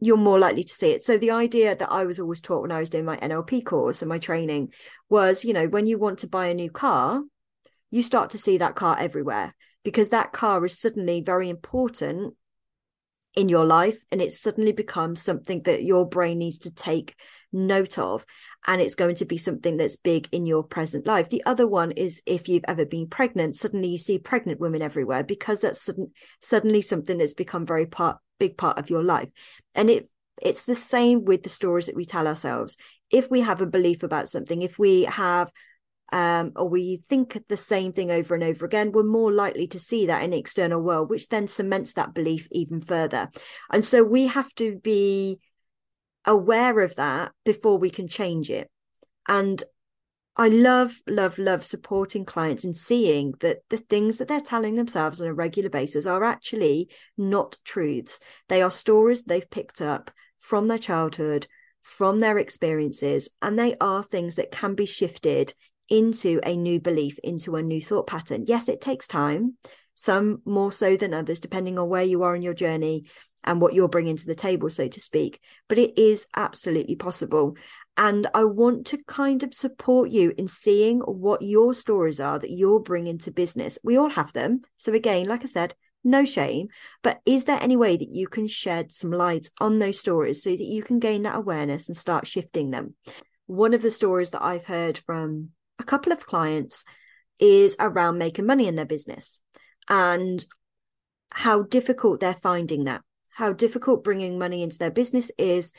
you're 0.00 0.16
more 0.16 0.38
likely 0.38 0.64
to 0.64 0.72
see 0.72 0.90
it. 0.90 1.02
So 1.02 1.18
the 1.18 1.30
idea 1.30 1.76
that 1.76 1.90
I 1.90 2.04
was 2.04 2.18
always 2.18 2.40
taught 2.40 2.62
when 2.62 2.72
I 2.72 2.80
was 2.80 2.90
doing 2.90 3.04
my 3.04 3.16
NLP 3.18 3.64
course 3.64 4.02
and 4.02 4.08
my 4.08 4.18
training 4.18 4.72
was, 5.08 5.44
you 5.44 5.52
know, 5.52 5.66
when 5.68 5.86
you 5.86 5.98
want 5.98 6.20
to 6.20 6.26
buy 6.26 6.46
a 6.46 6.54
new 6.54 6.70
car, 6.70 7.22
you 7.90 8.02
start 8.02 8.30
to 8.30 8.38
see 8.38 8.58
that 8.58 8.74
car 8.74 8.96
everywhere 8.98 9.54
because 9.84 10.10
that 10.10 10.32
car 10.32 10.64
is 10.64 10.78
suddenly 10.78 11.20
very 11.20 11.48
important 11.48 12.34
in 13.34 13.48
your 13.48 13.64
life 13.64 14.04
and 14.10 14.20
it's 14.20 14.40
suddenly 14.40 14.72
become 14.72 15.16
something 15.16 15.62
that 15.62 15.82
your 15.82 16.06
brain 16.06 16.38
needs 16.38 16.58
to 16.58 16.70
take 16.70 17.14
note 17.52 17.98
of 17.98 18.24
and 18.66 18.80
it's 18.80 18.94
going 18.94 19.14
to 19.14 19.24
be 19.24 19.38
something 19.38 19.76
that's 19.76 19.96
big 19.96 20.28
in 20.32 20.46
your 20.46 20.62
present 20.62 21.06
life. 21.06 21.28
The 21.28 21.42
other 21.44 21.66
one 21.66 21.92
is 21.92 22.22
if 22.26 22.48
you've 22.48 22.64
ever 22.68 22.84
been 22.84 23.08
pregnant 23.08 23.56
suddenly 23.56 23.88
you 23.88 23.98
see 23.98 24.18
pregnant 24.18 24.60
women 24.60 24.82
everywhere 24.82 25.24
because 25.24 25.60
that's 25.60 25.82
sudden, 25.82 26.12
suddenly 26.40 26.82
something 26.82 27.18
that's 27.18 27.34
become 27.34 27.66
very 27.66 27.86
part 27.86 28.18
big 28.38 28.56
part 28.56 28.78
of 28.78 28.90
your 28.90 29.02
life. 29.02 29.28
And 29.74 29.88
it 29.88 30.08
it's 30.40 30.64
the 30.64 30.74
same 30.74 31.24
with 31.24 31.42
the 31.42 31.48
stories 31.48 31.86
that 31.86 31.96
we 31.96 32.04
tell 32.04 32.26
ourselves. 32.26 32.76
If 33.10 33.30
we 33.30 33.40
have 33.40 33.60
a 33.60 33.66
belief 33.66 34.02
about 34.02 34.28
something 34.28 34.60
if 34.60 34.78
we 34.78 35.04
have 35.04 35.50
um, 36.12 36.52
or 36.56 36.68
we 36.68 37.02
think 37.08 37.42
the 37.48 37.56
same 37.56 37.92
thing 37.92 38.10
over 38.10 38.34
and 38.34 38.44
over 38.44 38.66
again, 38.66 38.92
we're 38.92 39.02
more 39.02 39.32
likely 39.32 39.66
to 39.68 39.78
see 39.78 40.06
that 40.06 40.22
in 40.22 40.30
the 40.30 40.38
external 40.38 40.80
world, 40.80 41.08
which 41.08 41.28
then 41.28 41.48
cements 41.48 41.94
that 41.94 42.14
belief 42.14 42.46
even 42.52 42.82
further. 42.82 43.30
And 43.70 43.84
so 43.84 44.04
we 44.04 44.26
have 44.26 44.54
to 44.56 44.76
be 44.76 45.40
aware 46.26 46.80
of 46.80 46.96
that 46.96 47.32
before 47.44 47.78
we 47.78 47.88
can 47.90 48.08
change 48.08 48.50
it. 48.50 48.70
And 49.26 49.62
I 50.36 50.48
love, 50.48 51.00
love, 51.06 51.38
love 51.38 51.64
supporting 51.64 52.24
clients 52.24 52.64
and 52.64 52.76
seeing 52.76 53.34
that 53.40 53.60
the 53.70 53.78
things 53.78 54.18
that 54.18 54.28
they're 54.28 54.40
telling 54.40 54.76
themselves 54.76 55.20
on 55.20 55.28
a 55.28 55.34
regular 55.34 55.70
basis 55.70 56.06
are 56.06 56.24
actually 56.24 56.88
not 57.16 57.56
truths. 57.64 58.20
They 58.48 58.62
are 58.62 58.70
stories 58.70 59.24
they've 59.24 59.50
picked 59.50 59.80
up 59.80 60.10
from 60.38 60.68
their 60.68 60.78
childhood, 60.78 61.46
from 61.82 62.18
their 62.18 62.38
experiences, 62.38 63.28
and 63.40 63.58
they 63.58 63.76
are 63.80 64.02
things 64.02 64.36
that 64.36 64.50
can 64.50 64.74
be 64.74 64.86
shifted 64.86 65.54
into 65.88 66.40
a 66.44 66.56
new 66.56 66.80
belief, 66.80 67.18
into 67.22 67.56
a 67.56 67.62
new 67.62 67.80
thought 67.80 68.06
pattern. 68.06 68.44
Yes, 68.46 68.68
it 68.68 68.80
takes 68.80 69.06
time, 69.06 69.56
some 69.94 70.42
more 70.44 70.72
so 70.72 70.96
than 70.96 71.14
others, 71.14 71.40
depending 71.40 71.78
on 71.78 71.88
where 71.88 72.02
you 72.02 72.22
are 72.22 72.34
in 72.34 72.42
your 72.42 72.54
journey 72.54 73.04
and 73.44 73.60
what 73.60 73.74
you're 73.74 73.88
bringing 73.88 74.16
to 74.16 74.26
the 74.26 74.34
table, 74.34 74.70
so 74.70 74.88
to 74.88 75.00
speak. 75.00 75.40
But 75.68 75.78
it 75.78 75.98
is 75.98 76.26
absolutely 76.36 76.96
possible. 76.96 77.56
And 77.96 78.26
I 78.34 78.44
want 78.44 78.86
to 78.88 79.04
kind 79.06 79.42
of 79.42 79.52
support 79.52 80.10
you 80.10 80.32
in 80.38 80.48
seeing 80.48 81.00
what 81.00 81.42
your 81.42 81.74
stories 81.74 82.20
are 82.20 82.38
that 82.38 82.50
you're 82.50 82.80
bringing 82.80 83.18
to 83.18 83.30
business. 83.30 83.78
We 83.84 83.98
all 83.98 84.08
have 84.10 84.32
them. 84.32 84.62
So, 84.78 84.94
again, 84.94 85.26
like 85.26 85.42
I 85.42 85.46
said, 85.46 85.74
no 86.04 86.24
shame. 86.24 86.68
But 87.02 87.20
is 87.26 87.44
there 87.44 87.60
any 87.60 87.76
way 87.76 87.96
that 87.96 88.08
you 88.08 88.28
can 88.28 88.46
shed 88.48 88.92
some 88.92 89.10
light 89.10 89.50
on 89.60 89.78
those 89.78 90.00
stories 90.00 90.42
so 90.42 90.50
that 90.50 90.60
you 90.60 90.82
can 90.82 90.98
gain 90.98 91.22
that 91.22 91.36
awareness 91.36 91.88
and 91.88 91.96
start 91.96 92.26
shifting 92.26 92.70
them? 92.70 92.94
One 93.46 93.74
of 93.74 93.82
the 93.82 93.90
stories 93.90 94.30
that 94.30 94.42
I've 94.42 94.66
heard 94.66 94.98
from 94.98 95.50
a 95.82 95.86
couple 95.86 96.12
of 96.12 96.26
clients 96.26 96.84
is 97.38 97.76
around 97.78 98.18
making 98.18 98.46
money 98.46 98.66
in 98.68 98.76
their 98.76 98.86
business 98.86 99.40
and 99.88 100.44
how 101.30 101.62
difficult 101.62 102.20
they're 102.20 102.34
finding 102.34 102.84
that, 102.84 103.02
how 103.32 103.52
difficult 103.52 104.04
bringing 104.04 104.38
money 104.38 104.62
into 104.62 104.78
their 104.78 104.90
business 104.90 105.30
is. 105.38 105.72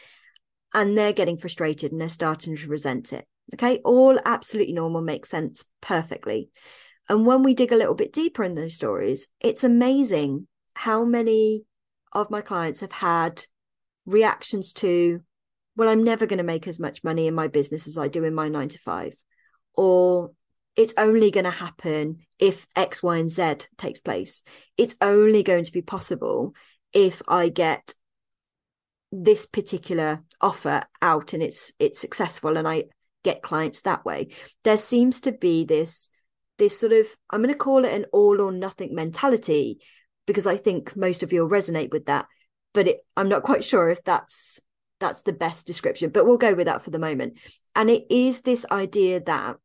And 0.74 0.98
they're 0.98 1.14
getting 1.14 1.38
frustrated 1.38 1.92
and 1.92 2.02
they're 2.02 2.10
starting 2.10 2.58
to 2.58 2.68
resent 2.68 3.14
it. 3.14 3.26
Okay. 3.54 3.80
All 3.84 4.20
absolutely 4.26 4.74
normal, 4.74 5.02
makes 5.02 5.30
sense 5.30 5.66
perfectly. 5.82 6.50
And 7.10 7.26
when 7.26 7.44
we 7.44 7.54
dig 7.54 7.72
a 7.72 7.78
little 7.78 7.94
bit 7.94 8.14
deeper 8.14 8.44
in 8.44 8.56
those 8.56 8.76
stories, 8.76 9.28
it's 9.40 9.64
amazing 9.64 10.48
how 10.76 11.04
many 11.04 11.66
of 12.12 12.32
my 12.32 12.42
clients 12.42 12.80
have 12.80 12.92
had 12.92 13.46
reactions 14.06 14.74
to, 14.74 15.22
well, 15.76 15.90
I'm 15.90 16.04
never 16.04 16.26
going 16.26 16.38
to 16.38 16.44
make 16.44 16.68
as 16.68 16.80
much 16.80 17.04
money 17.04 17.28
in 17.28 17.36
my 17.36 17.48
business 17.48 17.88
as 17.88 17.98
I 17.98 18.08
do 18.08 18.24
in 18.24 18.34
my 18.34 18.48
nine 18.48 18.70
to 18.70 18.80
five 18.80 19.16
or 19.76 20.32
it's 20.76 20.94
only 20.98 21.32
going 21.32 21.44
to 21.44 21.52
happen 21.52 22.18
if 22.40 22.66
X, 22.76 23.04
Y, 23.04 23.18
and 23.18 23.30
Z 23.30 23.68
takes 23.78 24.00
place. 24.00 24.44
It's 24.78 24.96
only 25.02 25.44
going 25.44 25.64
to 25.64 25.72
be 25.72 25.82
possible 25.82 26.56
if 26.92 27.22
I 27.28 27.50
get 27.50 27.94
this 29.12 29.46
particular 29.46 30.24
offer 30.42 30.82
out 31.02 31.34
and 31.34 31.44
it's 31.44 31.72
it's 31.78 32.00
successful 32.00 32.58
and 32.58 32.68
I 32.68 32.86
get 33.24 33.44
clients 33.44 33.82
that 33.84 34.04
way. 34.04 34.30
There 34.64 34.78
seems 34.78 35.22
to 35.22 35.32
be 35.32 35.66
this 35.66 36.10
this 36.58 36.80
sort 36.80 36.94
of 36.94 37.06
I'm 37.30 37.42
going 37.42 37.54
to 37.54 37.58
call 37.58 37.86
it 37.86 37.94
an 37.94 38.06
all 38.12 38.42
or 38.42 38.52
nothing 38.52 38.96
mentality 38.96 39.80
because 40.26 40.48
I 40.48 40.58
think 40.58 40.96
most 40.96 41.22
of 41.22 41.32
you 41.32 41.42
will 41.42 41.50
resonate 41.50 41.92
with 41.92 42.06
that. 42.06 42.26
But 42.74 42.88
it, 42.88 42.98
I'm 43.16 43.30
not 43.30 43.44
quite 43.44 43.64
sure 43.64 43.90
if 43.90 44.04
that's 44.04 44.60
that's 45.00 45.24
the 45.24 45.34
best 45.34 45.68
description, 45.68 46.10
but 46.10 46.26
we'll 46.26 46.38
go 46.38 46.54
with 46.54 46.66
that 46.66 46.82
for 46.82 46.90
the 46.90 47.00
moment. 47.00 47.38
And 47.76 47.90
it 47.90 48.06
is 48.10 48.42
this 48.42 48.66
idea 48.72 49.20
that 49.22 49.58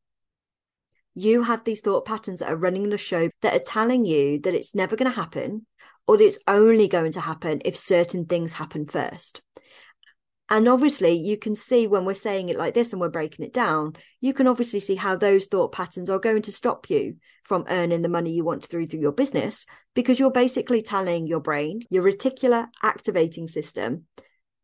you 1.20 1.42
have 1.42 1.64
these 1.64 1.80
thought 1.80 2.04
patterns 2.04 2.40
that 2.40 2.50
are 2.50 2.56
running 2.56 2.88
the 2.88 2.98
show 2.98 3.30
that 3.42 3.54
are 3.54 3.64
telling 3.64 4.04
you 4.04 4.40
that 4.40 4.54
it's 4.54 4.74
never 4.74 4.96
going 4.96 5.10
to 5.10 5.16
happen 5.16 5.66
or 6.06 6.16
that 6.16 6.24
it's 6.24 6.38
only 6.46 6.88
going 6.88 7.12
to 7.12 7.20
happen 7.20 7.60
if 7.64 7.76
certain 7.76 8.24
things 8.24 8.54
happen 8.54 8.86
first. 8.86 9.42
And 10.50 10.66
obviously, 10.66 11.12
you 11.12 11.36
can 11.36 11.54
see 11.54 11.86
when 11.86 12.06
we're 12.06 12.14
saying 12.14 12.48
it 12.48 12.56
like 12.56 12.72
this 12.72 12.92
and 12.92 13.00
we're 13.00 13.10
breaking 13.10 13.44
it 13.44 13.52
down, 13.52 13.94
you 14.20 14.32
can 14.32 14.46
obviously 14.46 14.80
see 14.80 14.94
how 14.94 15.14
those 15.14 15.44
thought 15.44 15.72
patterns 15.72 16.08
are 16.08 16.18
going 16.18 16.40
to 16.42 16.52
stop 16.52 16.88
you 16.88 17.16
from 17.44 17.66
earning 17.68 18.00
the 18.00 18.08
money 18.08 18.30
you 18.30 18.44
want 18.44 18.64
through 18.64 18.86
through 18.86 19.00
your 19.00 19.12
business 19.12 19.66
because 19.94 20.18
you're 20.18 20.30
basically 20.30 20.80
telling 20.80 21.26
your 21.26 21.40
brain, 21.40 21.82
your 21.90 22.02
reticular 22.02 22.68
activating 22.82 23.46
system, 23.46 24.06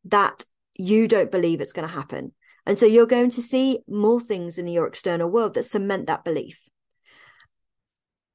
that 0.06 0.44
you 0.72 1.06
don't 1.06 1.30
believe 1.30 1.60
it's 1.60 1.72
going 1.72 1.86
to 1.86 1.94
happen. 1.94 2.32
And 2.66 2.78
so 2.78 2.86
you're 2.86 3.06
going 3.06 3.30
to 3.30 3.42
see 3.42 3.80
more 3.88 4.20
things 4.20 4.58
in 4.58 4.66
your 4.66 4.86
external 4.86 5.28
world 5.28 5.54
that 5.54 5.64
cement 5.64 6.06
that 6.06 6.24
belief. 6.24 6.58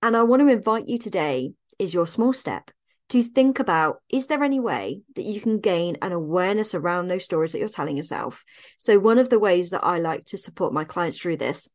And 0.01 0.15
I 0.15 0.23
want 0.23 0.41
to 0.41 0.47
invite 0.47 0.87
you 0.87 0.97
today 0.97 1.53
is 1.77 1.93
your 1.93 2.07
small 2.07 2.33
step 2.33 2.71
to 3.09 3.23
think 3.23 3.59
about 3.59 4.01
is 4.09 4.27
there 4.27 4.43
any 4.43 4.59
way 4.59 5.01
that 5.15 5.25
you 5.25 5.41
can 5.41 5.59
gain 5.59 5.97
an 6.01 6.11
awareness 6.11 6.75
around 6.75 7.07
those 7.07 7.23
stories 7.23 7.51
that 7.51 7.59
you're 7.59 7.67
telling 7.67 7.97
yourself? 7.97 8.43
So, 8.77 8.99
one 8.99 9.17
of 9.17 9.29
the 9.29 9.39
ways 9.39 9.71
that 9.71 9.83
I 9.83 9.97
like 9.97 10.25
to 10.25 10.37
support 10.37 10.73
my 10.73 10.83
clients 10.83 11.17
through 11.17 11.37
this 11.37 11.67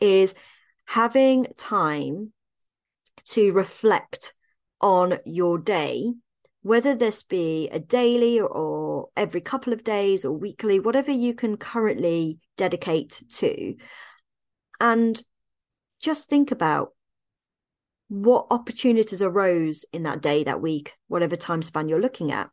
is 0.00 0.34
having 0.86 1.46
time 1.56 2.32
to 3.24 3.52
reflect 3.52 4.34
on 4.80 5.18
your 5.24 5.58
day 5.58 6.12
whether 6.62 6.94
this 6.94 7.22
be 7.22 7.68
a 7.70 7.78
daily 7.78 8.40
or 8.40 8.48
every 9.16 9.40
couple 9.40 9.72
of 9.72 9.84
days 9.84 10.24
or 10.24 10.32
weekly, 10.32 10.80
whatever 10.80 11.10
you 11.10 11.34
can 11.34 11.56
currently 11.56 12.38
dedicate 12.56 13.22
to. 13.30 13.74
And 14.80 15.22
just 16.00 16.28
think 16.28 16.50
about 16.50 16.90
what 18.08 18.46
opportunities 18.50 19.22
arose 19.22 19.84
in 19.92 20.02
that 20.02 20.20
day, 20.20 20.44
that 20.44 20.60
week, 20.60 20.92
whatever 21.08 21.36
time 21.36 21.62
span 21.62 21.88
you're 21.88 22.00
looking 22.00 22.30
at. 22.30 22.50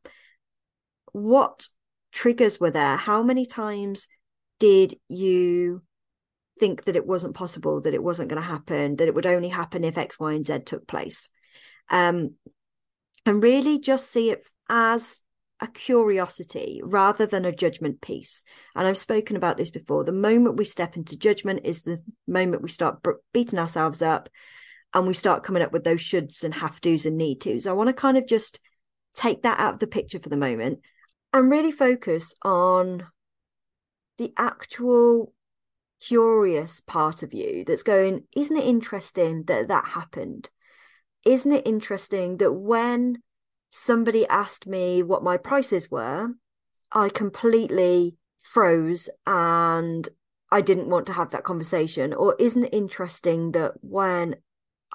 What 1.12 1.68
triggers 2.12 2.60
were 2.60 2.72
there? 2.72 2.96
How 2.96 3.24
many 3.24 3.46
times 3.46 4.08
did 4.60 4.96
you 5.10 5.82
think 6.60 6.86
that 6.86 6.96
it 6.96 7.06
wasn't 7.06 7.36
possible, 7.36 7.82
that 7.82 7.94
it 7.94 8.03
wasn't 8.03 8.29
going 8.29 8.41
to 8.41 8.48
happen, 8.48 8.98
that 8.98 9.08
it 9.08 9.15
would 9.15 9.25
only 9.25 9.50
happen 9.50 9.84
if 9.84 9.98
X, 9.98 10.20
Y, 10.20 10.34
and 10.34 10.46
Z 10.46 10.60
took 10.60 10.88
place? 10.88 11.29
Um, 11.89 12.36
and 13.25 13.44
really 13.44 13.79
just 13.79 14.12
see 14.12 14.29
it 14.29 14.46
as 14.70 15.24
a 15.62 15.68
curiosity 15.68 16.82
rather 16.84 17.25
than 17.25 17.46
a 17.46 17.51
judgment 17.51 18.01
piece. 18.01 18.44
And 18.75 18.88
I've 18.88 18.98
spoken 18.98 19.36
about 19.36 19.58
this 19.58 19.72
before. 19.72 20.04
The 20.04 20.12
moment 20.12 20.58
we 20.58 20.66
step 20.66 20.96
into 20.96 21.18
judgment 21.18 21.62
is 21.63 21.84
the 21.84 22.01
moment 22.28 22.62
we 22.62 22.70
start 22.70 23.04
beating 23.34 23.60
ourselves 23.60 24.01
up 24.01 24.30
and 24.94 25.06
we 25.06 25.13
start 25.13 25.44
coming 25.44 25.62
up 25.62 25.72
with 25.72 25.84
those 25.84 26.01
shoulds 26.01 26.44
and 26.44 26.54
have 26.54 26.80
tos 26.82 27.06
and 27.06 27.18
need 27.18 27.42
tos. 27.42 27.68
I 27.68 27.74
want 27.74 27.88
to 27.89 27.94
kind 27.94 28.18
of 28.18 28.28
just 28.28 28.60
take 29.13 29.44
that 29.44 29.60
out 29.60 29.75
of 29.75 29.80
the 29.80 29.88
picture 29.88 30.20
for 30.20 30.30
the 30.30 30.38
moment 30.38 30.80
and 31.34 31.51
really 31.51 31.72
focus 31.72 32.34
on 32.42 33.06
the 34.18 34.34
actual 34.38 35.34
curious 36.06 36.80
part 36.80 37.22
of 37.22 37.34
you 37.34 37.66
that's 37.66 37.84
going, 37.84 38.24
isn't 38.36 38.58
it 38.58 38.63
interesting 38.63 39.44
that 39.44 39.68
that 39.68 39.86
happened? 39.86 40.50
isn't 41.25 41.51
it 41.51 41.68
interesting 41.68 42.38
that 42.38 42.51
when 42.51 43.22
somebody 43.70 44.28
asked 44.28 44.68
me 44.68 45.04
what 45.04 45.24
my 45.24 45.38
prices 45.38 45.90
were, 45.90 46.30
I 46.92 47.10
completely 47.10 48.18
froze 48.40 49.10
and 49.26 50.08
I 50.52 50.62
didn't 50.62 50.90
want 50.90 51.06
to 51.08 51.14
have 51.14 51.30
that 51.32 51.44
conversation? 51.44 52.14
Or 52.14 52.36
isn't 52.40 52.66
it 52.66 52.74
interesting 52.74 53.52
that 53.52 53.74
when 53.82 54.36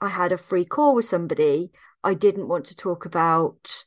I 0.00 0.08
had 0.08 0.32
a 0.32 0.38
free 0.38 0.64
call 0.64 0.94
with 0.94 1.04
somebody, 1.04 1.70
I 2.02 2.14
didn't 2.14 2.48
want 2.48 2.66
to 2.66 2.76
talk 2.76 3.06
about 3.06 3.84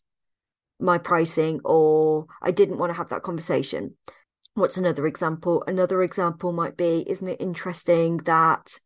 my 0.80 0.98
pricing 0.98 1.60
or 1.66 2.28
I 2.42 2.52
didn't 2.52 2.78
want 2.78 2.92
to 2.92 2.98
have 2.98 3.10
that 3.10 3.24
conversation? 3.24 3.96
What's 4.54 4.78
another 4.78 5.06
example? 5.06 5.64
Another 5.68 6.02
example 6.02 6.52
might 6.54 6.78
be, 6.78 7.06
isn't 7.08 7.28
it 7.28 7.42
interesting 7.42 8.18
that 8.20 8.80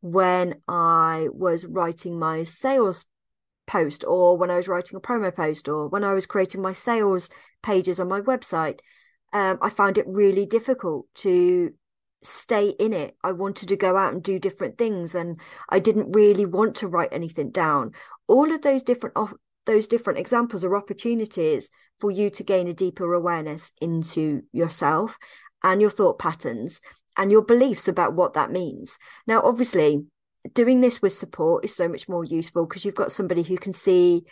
when 0.00 0.56
I 0.66 1.28
was 1.30 1.64
writing 1.64 2.18
my 2.18 2.42
sales 2.42 3.04
post 3.72 4.04
or 4.06 4.36
when 4.36 4.50
I 4.50 4.56
was 4.56 4.68
writing 4.68 4.96
a 4.96 5.00
promo 5.00 5.34
post 5.34 5.66
or 5.68 5.88
when 5.88 6.04
I 6.04 6.12
was 6.12 6.26
creating 6.26 6.60
my 6.60 6.74
sales 6.74 7.30
pages 7.62 7.98
on 7.98 8.08
my 8.08 8.20
website. 8.20 8.80
Um, 9.32 9.58
I 9.62 9.70
found 9.70 9.96
it 9.96 10.06
really 10.06 10.44
difficult 10.44 11.06
to 11.16 11.72
stay 12.22 12.68
in 12.68 12.92
it. 12.92 13.16
I 13.24 13.32
wanted 13.32 13.70
to 13.70 13.76
go 13.76 13.96
out 13.96 14.12
and 14.12 14.22
do 14.22 14.38
different 14.38 14.76
things 14.76 15.14
and 15.14 15.40
I 15.70 15.78
didn't 15.78 16.12
really 16.12 16.44
want 16.44 16.76
to 16.76 16.88
write 16.88 17.12
anything 17.12 17.50
down. 17.50 17.92
All 18.28 18.52
of 18.52 18.60
those 18.60 18.82
different 18.82 19.16
those 19.64 19.86
different 19.86 20.18
examples 20.18 20.64
are 20.64 20.76
opportunities 20.76 21.70
for 22.00 22.10
you 22.10 22.30
to 22.30 22.42
gain 22.42 22.66
a 22.66 22.74
deeper 22.74 23.14
awareness 23.14 23.72
into 23.80 24.42
yourself 24.52 25.16
and 25.62 25.80
your 25.80 25.90
thought 25.90 26.18
patterns 26.18 26.80
and 27.16 27.30
your 27.30 27.42
beliefs 27.42 27.86
about 27.86 28.14
what 28.14 28.34
that 28.34 28.50
means. 28.50 28.98
Now, 29.26 29.40
obviously, 29.42 30.04
doing 30.54 30.80
this 30.80 31.00
with 31.00 31.12
support 31.12 31.64
is 31.64 31.74
so 31.74 31.88
much 31.88 32.08
more 32.08 32.24
useful 32.24 32.66
because 32.66 32.84
you've 32.84 32.94
got 32.94 33.12
somebody 33.12 33.42
who 33.42 33.56
can 33.56 33.72
see 33.72 34.24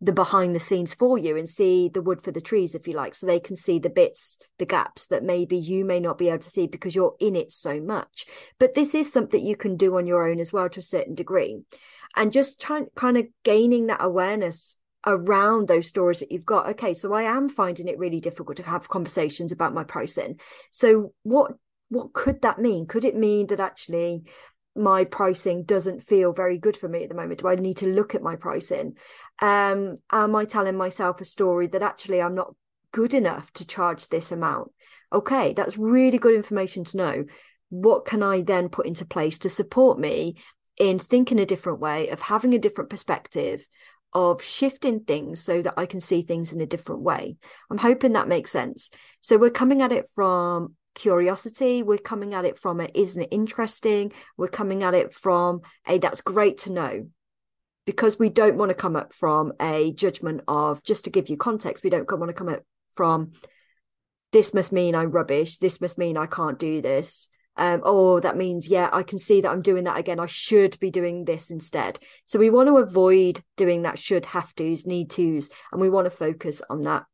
the 0.00 0.12
behind 0.12 0.54
the 0.54 0.60
scenes 0.60 0.94
for 0.94 1.18
you 1.18 1.36
and 1.36 1.48
see 1.48 1.90
the 1.92 2.00
wood 2.00 2.24
for 2.24 2.30
the 2.30 2.40
trees 2.40 2.74
if 2.74 2.88
you 2.88 2.94
like 2.94 3.14
so 3.14 3.26
they 3.26 3.40
can 3.40 3.54
see 3.54 3.78
the 3.78 3.90
bits 3.90 4.38
the 4.58 4.64
gaps 4.64 5.08
that 5.08 5.22
maybe 5.22 5.58
you 5.58 5.84
may 5.84 6.00
not 6.00 6.16
be 6.16 6.28
able 6.28 6.38
to 6.38 6.48
see 6.48 6.66
because 6.66 6.94
you're 6.94 7.16
in 7.20 7.36
it 7.36 7.52
so 7.52 7.80
much. 7.80 8.24
But 8.58 8.74
this 8.74 8.94
is 8.94 9.12
something 9.12 9.44
you 9.44 9.56
can 9.56 9.76
do 9.76 9.96
on 9.96 10.06
your 10.06 10.26
own 10.26 10.40
as 10.40 10.52
well 10.52 10.70
to 10.70 10.80
a 10.80 10.82
certain 10.82 11.14
degree. 11.14 11.60
And 12.16 12.32
just 12.32 12.60
trying 12.60 12.86
kind 12.96 13.18
of 13.18 13.26
gaining 13.44 13.86
that 13.86 14.02
awareness 14.02 14.76
around 15.06 15.68
those 15.68 15.86
stories 15.86 16.20
that 16.20 16.32
you've 16.32 16.46
got. 16.46 16.68
Okay 16.70 16.94
so 16.94 17.12
i 17.12 17.22
am 17.22 17.48
finding 17.48 17.88
it 17.88 17.98
really 17.98 18.20
difficult 18.20 18.56
to 18.56 18.62
have 18.62 18.88
conversations 18.88 19.52
about 19.52 19.74
my 19.74 19.84
pricing. 19.84 20.40
So 20.70 21.12
what 21.24 21.52
what 21.90 22.12
could 22.12 22.42
that 22.42 22.60
mean? 22.60 22.86
Could 22.86 23.04
it 23.04 23.16
mean 23.16 23.48
that 23.48 23.60
actually 23.60 24.22
my 24.76 25.04
pricing 25.04 25.64
doesn't 25.64 26.04
feel 26.04 26.32
very 26.32 26.58
good 26.58 26.76
for 26.76 26.88
me 26.88 27.02
at 27.02 27.08
the 27.08 27.14
moment 27.14 27.40
do 27.40 27.48
i 27.48 27.54
need 27.54 27.76
to 27.76 27.86
look 27.86 28.14
at 28.14 28.22
my 28.22 28.36
pricing 28.36 28.94
um 29.40 29.96
am 30.12 30.36
i 30.36 30.44
telling 30.44 30.76
myself 30.76 31.20
a 31.20 31.24
story 31.24 31.66
that 31.66 31.82
actually 31.82 32.22
i'm 32.22 32.34
not 32.34 32.54
good 32.92 33.14
enough 33.14 33.52
to 33.52 33.66
charge 33.66 34.08
this 34.08 34.32
amount 34.32 34.70
okay 35.12 35.52
that's 35.52 35.78
really 35.78 36.18
good 36.18 36.34
information 36.34 36.84
to 36.84 36.96
know 36.96 37.24
what 37.68 38.04
can 38.04 38.22
i 38.22 38.40
then 38.40 38.68
put 38.68 38.86
into 38.86 39.04
place 39.04 39.38
to 39.38 39.48
support 39.48 39.98
me 39.98 40.36
in 40.80 40.98
thinking 40.98 41.38
a 41.38 41.46
different 41.46 41.78
way, 41.78 42.08
of 42.08 42.20
having 42.22 42.54
a 42.54 42.58
different 42.58 42.88
perspective, 42.88 43.68
of 44.14 44.42
shifting 44.42 45.00
things 45.00 45.38
so 45.40 45.60
that 45.60 45.74
I 45.76 45.84
can 45.84 46.00
see 46.00 46.22
things 46.22 46.52
in 46.52 46.60
a 46.62 46.66
different 46.66 47.02
way. 47.02 47.36
I'm 47.70 47.78
hoping 47.78 48.14
that 48.14 48.26
makes 48.26 48.50
sense. 48.50 48.90
So 49.20 49.36
we're 49.36 49.50
coming 49.50 49.82
at 49.82 49.92
it 49.92 50.08
from 50.14 50.74
curiosity, 50.94 51.82
we're 51.82 51.98
coming 51.98 52.34
at 52.34 52.44
it 52.44 52.58
from 52.58 52.80
a 52.80 52.88
isn't 52.94 53.22
it 53.22 53.28
interesting? 53.30 54.12
We're 54.36 54.48
coming 54.48 54.82
at 54.82 54.94
it 54.94 55.12
from 55.12 55.60
a 55.86 55.98
that's 55.98 56.20
great 56.20 56.58
to 56.58 56.72
know. 56.72 57.06
Because 57.86 58.18
we 58.18 58.28
don't 58.28 58.56
want 58.56 58.68
to 58.68 58.74
come 58.74 58.94
up 58.94 59.14
from 59.14 59.52
a 59.60 59.92
judgment 59.92 60.42
of 60.46 60.82
just 60.84 61.04
to 61.04 61.10
give 61.10 61.28
you 61.28 61.36
context, 61.36 61.82
we 61.82 61.90
don't 61.90 62.10
want 62.10 62.28
to 62.28 62.34
come 62.34 62.48
up 62.48 62.62
from 62.94 63.32
this 64.32 64.54
must 64.54 64.70
mean 64.70 64.94
I'm 64.94 65.10
rubbish, 65.10 65.56
this 65.56 65.80
must 65.80 65.98
mean 65.98 66.16
I 66.16 66.26
can't 66.26 66.58
do 66.58 66.80
this 66.82 67.28
um, 67.60 67.82
oh, 67.84 68.20
that 68.20 68.38
means, 68.38 68.68
yeah, 68.68 68.88
I 68.90 69.02
can 69.02 69.18
see 69.18 69.42
that 69.42 69.50
I'm 69.50 69.62
doing 69.62 69.84
that 69.84 69.98
again. 69.98 70.18
I 70.18 70.26
should 70.26 70.78
be 70.80 70.90
doing 70.90 71.26
this 71.26 71.50
instead. 71.50 71.98
So 72.24 72.38
we 72.38 72.48
want 72.48 72.68
to 72.68 72.78
avoid 72.78 73.42
doing 73.56 73.82
that 73.82 73.98
should, 73.98 74.24
have 74.26 74.54
tos, 74.54 74.86
need 74.86 75.10
tos, 75.10 75.50
and 75.70 75.80
we 75.80 75.90
want 75.90 76.06
to 76.06 76.10
focus 76.10 76.62
on 76.70 76.82
that. 76.84 77.04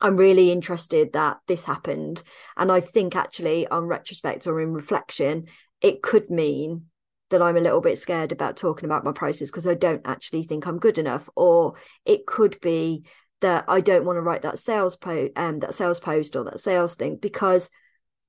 I'm 0.00 0.16
really 0.16 0.50
interested 0.50 1.12
that 1.12 1.38
this 1.46 1.64
happened. 1.64 2.22
And 2.56 2.72
I 2.72 2.80
think 2.80 3.14
actually, 3.14 3.66
on 3.68 3.84
retrospect 3.84 4.46
or 4.46 4.60
in 4.60 4.72
reflection, 4.72 5.46
it 5.80 6.02
could 6.02 6.30
mean 6.30 6.86
that 7.30 7.42
I'm 7.42 7.56
a 7.56 7.60
little 7.60 7.80
bit 7.80 7.98
scared 7.98 8.32
about 8.32 8.56
talking 8.56 8.86
about 8.86 9.04
my 9.04 9.12
prices 9.12 9.50
because 9.50 9.66
I 9.66 9.74
don't 9.74 10.02
actually 10.04 10.42
think 10.44 10.66
I'm 10.66 10.78
good 10.78 10.98
enough. 10.98 11.28
Or 11.36 11.74
it 12.04 12.26
could 12.26 12.60
be 12.60 13.04
that 13.40 13.64
I 13.68 13.80
don't 13.80 14.04
want 14.04 14.16
to 14.16 14.22
write 14.22 14.42
that 14.42 14.58
sales 14.58 14.96
post, 14.96 15.32
um, 15.36 15.60
that 15.60 15.74
sales 15.74 16.00
post 16.00 16.36
or 16.36 16.44
that 16.44 16.60
sales 16.60 16.94
thing 16.94 17.16
because 17.16 17.70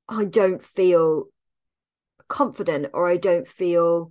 I 0.07 0.25
don't 0.25 0.63
feel 0.63 1.25
confident 2.27 2.87
or 2.93 3.09
I 3.09 3.17
don't 3.17 3.47
feel 3.47 4.09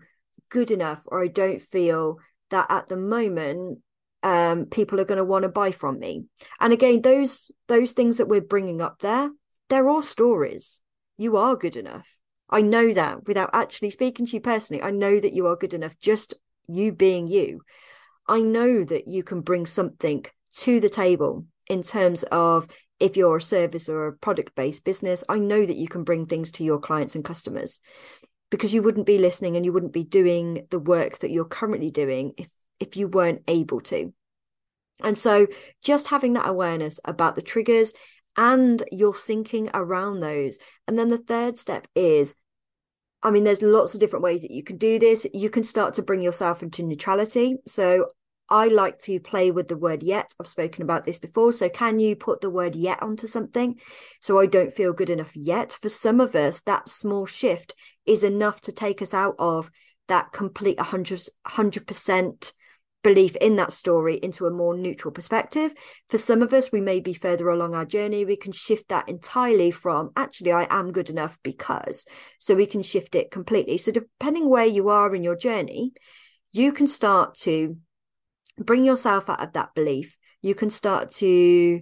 good 0.50 0.70
enough 0.70 1.00
or 1.06 1.22
I 1.22 1.28
don't 1.28 1.62
feel 1.62 2.18
that 2.50 2.66
at 2.70 2.88
the 2.88 2.96
moment 2.96 3.78
um, 4.22 4.66
people 4.66 5.00
are 5.00 5.04
going 5.04 5.18
to 5.18 5.24
want 5.24 5.42
to 5.44 5.48
buy 5.48 5.72
from 5.72 5.98
me. 5.98 6.24
And 6.60 6.72
again, 6.72 7.02
those 7.02 7.50
those 7.68 7.92
things 7.92 8.18
that 8.18 8.28
we're 8.28 8.40
bringing 8.40 8.80
up 8.80 9.00
there, 9.00 9.30
they're 9.68 9.88
all 9.88 10.02
stories. 10.02 10.80
You 11.16 11.36
are 11.36 11.56
good 11.56 11.76
enough. 11.76 12.06
I 12.48 12.62
know 12.62 12.92
that 12.92 13.26
without 13.26 13.50
actually 13.52 13.90
speaking 13.90 14.26
to 14.26 14.32
you 14.32 14.40
personally. 14.40 14.82
I 14.82 14.90
know 14.90 15.18
that 15.18 15.32
you 15.32 15.46
are 15.46 15.56
good 15.56 15.74
enough. 15.74 15.98
Just 15.98 16.34
you 16.66 16.92
being 16.92 17.28
you. 17.28 17.60
I 18.26 18.40
know 18.40 18.84
that 18.84 19.08
you 19.08 19.22
can 19.22 19.40
bring 19.40 19.66
something 19.66 20.24
to 20.54 20.80
the 20.80 20.88
table 20.88 21.46
in 21.68 21.82
terms 21.82 22.24
of 22.24 22.68
if 22.98 23.16
you're 23.16 23.38
a 23.38 23.42
service 23.42 23.88
or 23.88 24.06
a 24.06 24.12
product 24.12 24.54
based 24.54 24.84
business, 24.84 25.24
I 25.28 25.38
know 25.38 25.64
that 25.64 25.76
you 25.76 25.88
can 25.88 26.04
bring 26.04 26.26
things 26.26 26.52
to 26.52 26.64
your 26.64 26.78
clients 26.78 27.14
and 27.14 27.24
customers 27.24 27.80
because 28.50 28.74
you 28.74 28.82
wouldn't 28.82 29.06
be 29.06 29.18
listening 29.18 29.56
and 29.56 29.64
you 29.64 29.72
wouldn't 29.72 29.92
be 29.92 30.04
doing 30.04 30.66
the 30.70 30.78
work 30.78 31.20
that 31.20 31.30
you're 31.30 31.44
currently 31.44 31.90
doing 31.90 32.34
if 32.36 32.48
if 32.80 32.96
you 32.96 33.06
weren't 33.06 33.42
able 33.46 33.80
to. 33.80 34.12
And 35.02 35.16
so 35.16 35.46
just 35.82 36.08
having 36.08 36.34
that 36.34 36.48
awareness 36.48 37.00
about 37.04 37.36
the 37.36 37.42
triggers 37.42 37.94
and 38.36 38.82
your 38.90 39.14
thinking 39.14 39.70
around 39.72 40.20
those. 40.20 40.58
And 40.86 40.98
then 40.98 41.08
the 41.08 41.18
third 41.18 41.58
step 41.58 41.86
is 41.94 42.34
I 43.22 43.30
mean, 43.30 43.44
there's 43.44 43.60
lots 43.60 43.92
of 43.92 44.00
different 44.00 44.22
ways 44.22 44.40
that 44.42 44.50
you 44.50 44.62
can 44.62 44.78
do 44.78 44.98
this. 44.98 45.26
You 45.34 45.50
can 45.50 45.62
start 45.62 45.92
to 45.94 46.02
bring 46.02 46.22
yourself 46.22 46.62
into 46.62 46.82
neutrality. 46.82 47.56
So 47.66 48.06
I 48.48 48.66
like 48.66 48.98
to 49.00 49.20
play 49.20 49.52
with 49.52 49.68
the 49.68 49.76
word 49.76 50.02
yet. 50.02 50.34
I've 50.40 50.48
spoken 50.48 50.82
about 50.82 51.04
this 51.04 51.20
before. 51.20 51.52
So, 51.52 51.68
can 51.68 52.00
you 52.00 52.16
put 52.16 52.40
the 52.40 52.50
word 52.50 52.74
yet 52.74 53.00
onto 53.02 53.28
something 53.28 53.78
so 54.20 54.40
I 54.40 54.46
don't 54.46 54.74
feel 54.74 54.92
good 54.92 55.08
enough 55.08 55.36
yet? 55.36 55.78
For 55.80 55.88
some 55.88 56.20
of 56.20 56.34
us, 56.34 56.60
that 56.62 56.88
small 56.88 57.26
shift 57.26 57.74
is 58.06 58.24
enough 58.24 58.60
to 58.62 58.72
take 58.72 59.00
us 59.02 59.14
out 59.14 59.36
of 59.38 59.70
that 60.08 60.32
complete 60.32 60.78
100, 60.78 61.22
100% 61.46 62.52
belief 63.02 63.36
in 63.36 63.56
that 63.56 63.72
story 63.72 64.16
into 64.16 64.46
a 64.46 64.50
more 64.50 64.76
neutral 64.76 65.12
perspective. 65.12 65.72
For 66.08 66.18
some 66.18 66.42
of 66.42 66.52
us, 66.52 66.70
we 66.70 66.80
may 66.80 67.00
be 67.00 67.14
further 67.14 67.48
along 67.48 67.74
our 67.74 67.84
journey. 67.86 68.24
We 68.24 68.36
can 68.36 68.52
shift 68.52 68.88
that 68.88 69.08
entirely 69.08 69.70
from 69.70 70.10
actually, 70.16 70.52
I 70.52 70.66
am 70.70 70.92
good 70.92 71.10
enough 71.10 71.38
because. 71.42 72.06
So, 72.38 72.54
we 72.54 72.66
can 72.66 72.82
shift 72.82 73.14
it 73.14 73.30
completely. 73.30 73.78
So, 73.78 73.92
depending 73.92 74.48
where 74.48 74.66
you 74.66 74.88
are 74.88 75.14
in 75.14 75.24
your 75.24 75.36
journey, 75.36 75.92
you 76.52 76.72
can 76.72 76.86
start 76.86 77.34
to 77.42 77.76
bring 78.58 78.84
yourself 78.84 79.30
out 79.30 79.42
of 79.42 79.52
that 79.54 79.74
belief 79.74 80.18
you 80.42 80.54
can 80.54 80.70
start 80.70 81.10
to 81.10 81.80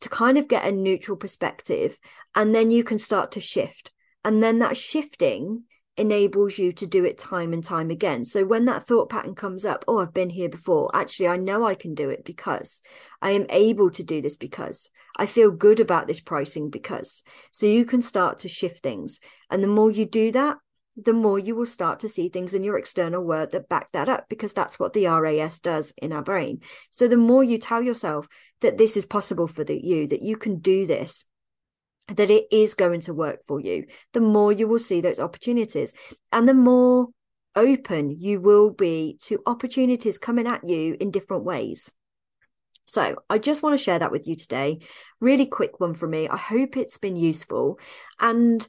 to 0.00 0.08
kind 0.08 0.36
of 0.36 0.48
get 0.48 0.66
a 0.66 0.72
neutral 0.72 1.16
perspective 1.16 1.98
and 2.34 2.54
then 2.54 2.70
you 2.70 2.84
can 2.84 2.98
start 2.98 3.32
to 3.32 3.40
shift 3.40 3.92
and 4.24 4.42
then 4.42 4.58
that 4.58 4.76
shifting 4.76 5.62
enables 5.96 6.58
you 6.58 6.72
to 6.72 6.86
do 6.86 7.04
it 7.04 7.18
time 7.18 7.52
and 7.52 7.64
time 7.64 7.90
again. 7.90 8.24
So 8.24 8.44
when 8.44 8.64
that 8.66 8.84
thought 8.84 9.08
pattern 9.08 9.34
comes 9.34 9.64
up 9.64 9.84
oh 9.88 9.98
i've 9.98 10.14
been 10.14 10.30
here 10.30 10.48
before 10.48 10.90
actually 10.94 11.28
i 11.28 11.36
know 11.36 11.64
i 11.64 11.74
can 11.74 11.94
do 11.94 12.10
it 12.10 12.24
because 12.24 12.82
i 13.22 13.30
am 13.30 13.46
able 13.50 13.90
to 13.90 14.02
do 14.02 14.20
this 14.20 14.36
because 14.36 14.90
i 15.16 15.26
feel 15.26 15.50
good 15.50 15.80
about 15.80 16.06
this 16.06 16.20
pricing 16.20 16.70
because. 16.70 17.22
So 17.50 17.66
you 17.66 17.84
can 17.84 18.02
start 18.02 18.40
to 18.40 18.48
shift 18.48 18.82
things. 18.82 19.20
And 19.50 19.62
the 19.62 19.68
more 19.68 19.90
you 19.90 20.06
do 20.06 20.32
that 20.32 20.56
the 20.96 21.12
more 21.12 21.38
you 21.38 21.54
will 21.54 21.66
start 21.66 22.00
to 22.00 22.08
see 22.08 22.28
things 22.28 22.54
in 22.54 22.64
your 22.64 22.78
external 22.78 23.22
world 23.22 23.52
that 23.52 23.68
back 23.68 23.92
that 23.92 24.08
up 24.08 24.28
because 24.28 24.52
that's 24.52 24.78
what 24.78 24.94
the 24.94 25.06
RAS 25.06 25.60
does 25.60 25.92
in 25.98 26.12
our 26.12 26.22
brain. 26.22 26.60
So 26.90 27.06
the 27.06 27.18
more 27.18 27.44
you 27.44 27.58
tell 27.58 27.82
yourself 27.82 28.26
that 28.62 28.78
this 28.78 28.96
is 28.96 29.04
possible 29.04 29.46
for 29.46 29.62
the, 29.62 29.78
you, 29.78 30.06
that 30.08 30.22
you 30.22 30.36
can 30.36 30.58
do 30.58 30.86
this, 30.86 31.26
that 32.08 32.30
it 32.30 32.46
is 32.50 32.74
going 32.74 33.00
to 33.00 33.14
work 33.14 33.40
for 33.46 33.60
you, 33.60 33.86
the 34.12 34.20
more 34.20 34.52
you 34.52 34.68
will 34.68 34.78
see 34.78 35.00
those 35.00 35.20
opportunities 35.20 35.92
and 36.32 36.48
the 36.48 36.54
more 36.54 37.08
open 37.54 38.10
you 38.20 38.40
will 38.40 38.70
be 38.70 39.16
to 39.22 39.42
opportunities 39.46 40.18
coming 40.18 40.46
at 40.46 40.64
you 40.64 40.96
in 41.00 41.10
different 41.10 41.44
ways. 41.44 41.90
So, 42.88 43.16
I 43.28 43.38
just 43.38 43.64
want 43.64 43.76
to 43.76 43.82
share 43.82 43.98
that 43.98 44.12
with 44.12 44.28
you 44.28 44.36
today. 44.36 44.78
Really 45.20 45.46
quick 45.46 45.80
one 45.80 45.94
for 45.94 46.06
me. 46.06 46.28
I 46.28 46.36
hope 46.36 46.76
it's 46.76 46.98
been 46.98 47.16
useful. 47.16 47.80
And 48.20 48.66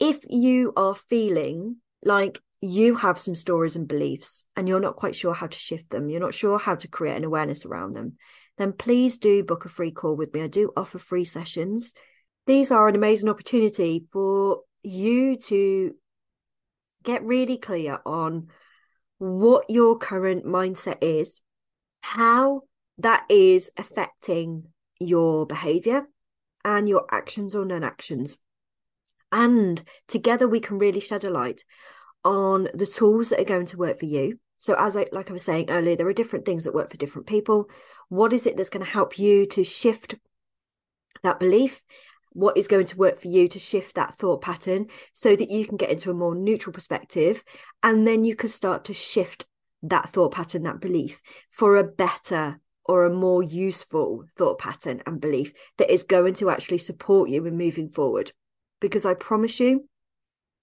if 0.00 0.24
you 0.28 0.72
are 0.76 0.96
feeling 0.96 1.76
like 2.02 2.40
you 2.60 2.96
have 2.96 3.18
some 3.18 3.36
stories 3.36 3.76
and 3.76 3.86
beliefs 3.86 4.44
and 4.56 4.68
you're 4.68 4.80
not 4.80 4.96
quite 4.96 5.14
sure 5.14 5.34
how 5.34 5.46
to 5.46 5.58
shift 5.58 5.90
them, 5.90 6.08
you're 6.08 6.18
not 6.18 6.34
sure 6.34 6.58
how 6.58 6.74
to 6.74 6.88
create 6.88 7.16
an 7.16 7.24
awareness 7.24 7.64
around 7.64 7.92
them, 7.92 8.14
then 8.58 8.72
please 8.72 9.18
do 9.18 9.44
book 9.44 9.64
a 9.64 9.68
free 9.68 9.92
call 9.92 10.16
with 10.16 10.34
me. 10.34 10.42
I 10.42 10.46
do 10.48 10.72
offer 10.76 10.98
free 10.98 11.24
sessions. 11.24 11.94
These 12.46 12.70
are 12.70 12.88
an 12.88 12.94
amazing 12.94 13.28
opportunity 13.28 14.06
for 14.12 14.60
you 14.82 15.36
to 15.36 15.94
get 17.02 17.24
really 17.24 17.56
clear 17.56 18.00
on 18.04 18.48
what 19.18 19.70
your 19.70 19.96
current 19.96 20.44
mindset 20.44 20.98
is, 21.00 21.40
how 22.00 22.62
that 22.98 23.24
is 23.28 23.70
affecting 23.76 24.64
your 25.00 25.46
behavior 25.46 26.06
and 26.64 26.88
your 26.88 27.06
actions 27.10 27.54
or 27.54 27.64
non 27.64 27.84
actions. 27.84 28.38
And 29.32 29.82
together 30.08 30.46
we 30.46 30.60
can 30.60 30.78
really 30.78 31.00
shed 31.00 31.24
a 31.24 31.30
light 31.30 31.64
on 32.24 32.68
the 32.74 32.86
tools 32.86 33.30
that 33.30 33.40
are 33.40 33.44
going 33.44 33.66
to 33.66 33.76
work 33.76 33.98
for 33.98 34.06
you. 34.06 34.38
So, 34.58 34.74
as 34.78 34.96
I 34.96 35.06
like 35.12 35.28
I 35.28 35.32
was 35.32 35.42
saying 35.42 35.70
earlier, 35.70 35.96
there 35.96 36.08
are 36.08 36.12
different 36.14 36.46
things 36.46 36.64
that 36.64 36.74
work 36.74 36.90
for 36.90 36.96
different 36.96 37.26
people. 37.26 37.68
What 38.08 38.32
is 38.32 38.46
it 38.46 38.56
that's 38.56 38.70
going 38.70 38.84
to 38.84 38.90
help 38.90 39.18
you 39.18 39.46
to 39.48 39.64
shift 39.64 40.14
that 41.22 41.40
belief? 41.40 41.82
What 42.34 42.56
is 42.56 42.68
going 42.68 42.86
to 42.86 42.96
work 42.96 43.18
for 43.18 43.28
you 43.28 43.48
to 43.48 43.58
shift 43.58 43.94
that 43.94 44.16
thought 44.16 44.42
pattern 44.42 44.88
so 45.12 45.34
that 45.34 45.50
you 45.50 45.66
can 45.66 45.76
get 45.76 45.90
into 45.90 46.10
a 46.10 46.14
more 46.14 46.34
neutral 46.34 46.72
perspective? 46.72 47.42
And 47.82 48.06
then 48.06 48.24
you 48.24 48.36
can 48.36 48.48
start 48.48 48.84
to 48.84 48.94
shift 48.94 49.46
that 49.82 50.10
thought 50.10 50.32
pattern, 50.32 50.64
that 50.64 50.80
belief 50.80 51.22
for 51.50 51.76
a 51.76 51.84
better 51.84 52.60
or 52.84 53.04
a 53.04 53.14
more 53.14 53.42
useful 53.42 54.24
thought 54.36 54.58
pattern 54.58 55.02
and 55.06 55.20
belief 55.20 55.52
that 55.78 55.92
is 55.92 56.02
going 56.02 56.34
to 56.34 56.50
actually 56.50 56.78
support 56.78 57.30
you 57.30 57.46
in 57.46 57.56
moving 57.56 57.88
forward. 57.88 58.32
Because 58.80 59.06
I 59.06 59.14
promise 59.14 59.60
you, 59.60 59.88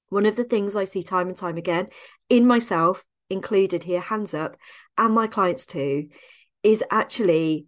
one 0.09 0.25
of 0.25 0.35
the 0.35 0.43
things 0.43 0.75
I 0.75 0.83
see 0.83 1.03
time 1.03 1.29
and 1.29 1.37
time 1.37 1.57
again 1.57 1.87
in 2.29 2.45
myself, 2.45 3.03
included 3.29 3.83
here, 3.83 4.01
hands 4.01 4.33
up, 4.33 4.57
and 4.97 5.13
my 5.13 5.25
clients 5.25 5.65
too, 5.65 6.09
is 6.63 6.83
actually 6.91 7.67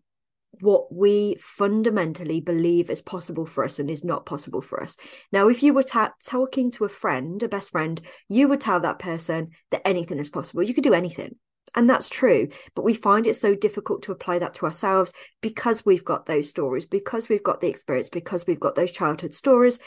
what 0.59 0.93
we 0.93 1.35
fundamentally 1.39 2.39
believe 2.41 2.89
is 2.89 3.01
possible 3.01 3.45
for 3.45 3.63
us 3.63 3.79
and 3.79 3.89
is 3.89 4.03
not 4.03 4.25
possible 4.25 4.61
for 4.61 4.81
us. 4.81 4.95
Now, 5.31 5.47
if 5.49 5.63
you 5.63 5.73
were 5.73 5.83
ta- 5.83 6.13
talking 6.23 6.71
to 6.71 6.85
a 6.85 6.89
friend, 6.89 7.41
a 7.41 7.47
best 7.47 7.71
friend, 7.71 8.01
you 8.29 8.47
would 8.47 8.61
tell 8.61 8.79
that 8.81 8.99
person 8.99 9.49
that 9.71 9.87
anything 9.87 10.19
is 10.19 10.29
possible. 10.29 10.63
You 10.63 10.73
could 10.73 10.83
do 10.83 10.93
anything. 10.93 11.35
And 11.75 11.89
that's 11.89 12.09
true. 12.09 12.49
But 12.75 12.85
we 12.85 12.93
find 12.93 13.25
it 13.25 13.35
so 13.35 13.55
difficult 13.55 14.03
to 14.03 14.11
apply 14.11 14.39
that 14.39 14.53
to 14.55 14.65
ourselves 14.65 15.13
because 15.41 15.85
we've 15.85 16.05
got 16.05 16.25
those 16.25 16.49
stories, 16.49 16.85
because 16.85 17.29
we've 17.29 17.43
got 17.43 17.61
the 17.61 17.69
experience, 17.69 18.09
because 18.09 18.45
we've 18.45 18.59
got 18.59 18.75
those 18.75 18.91
childhood 18.91 19.33
stories. 19.33 19.79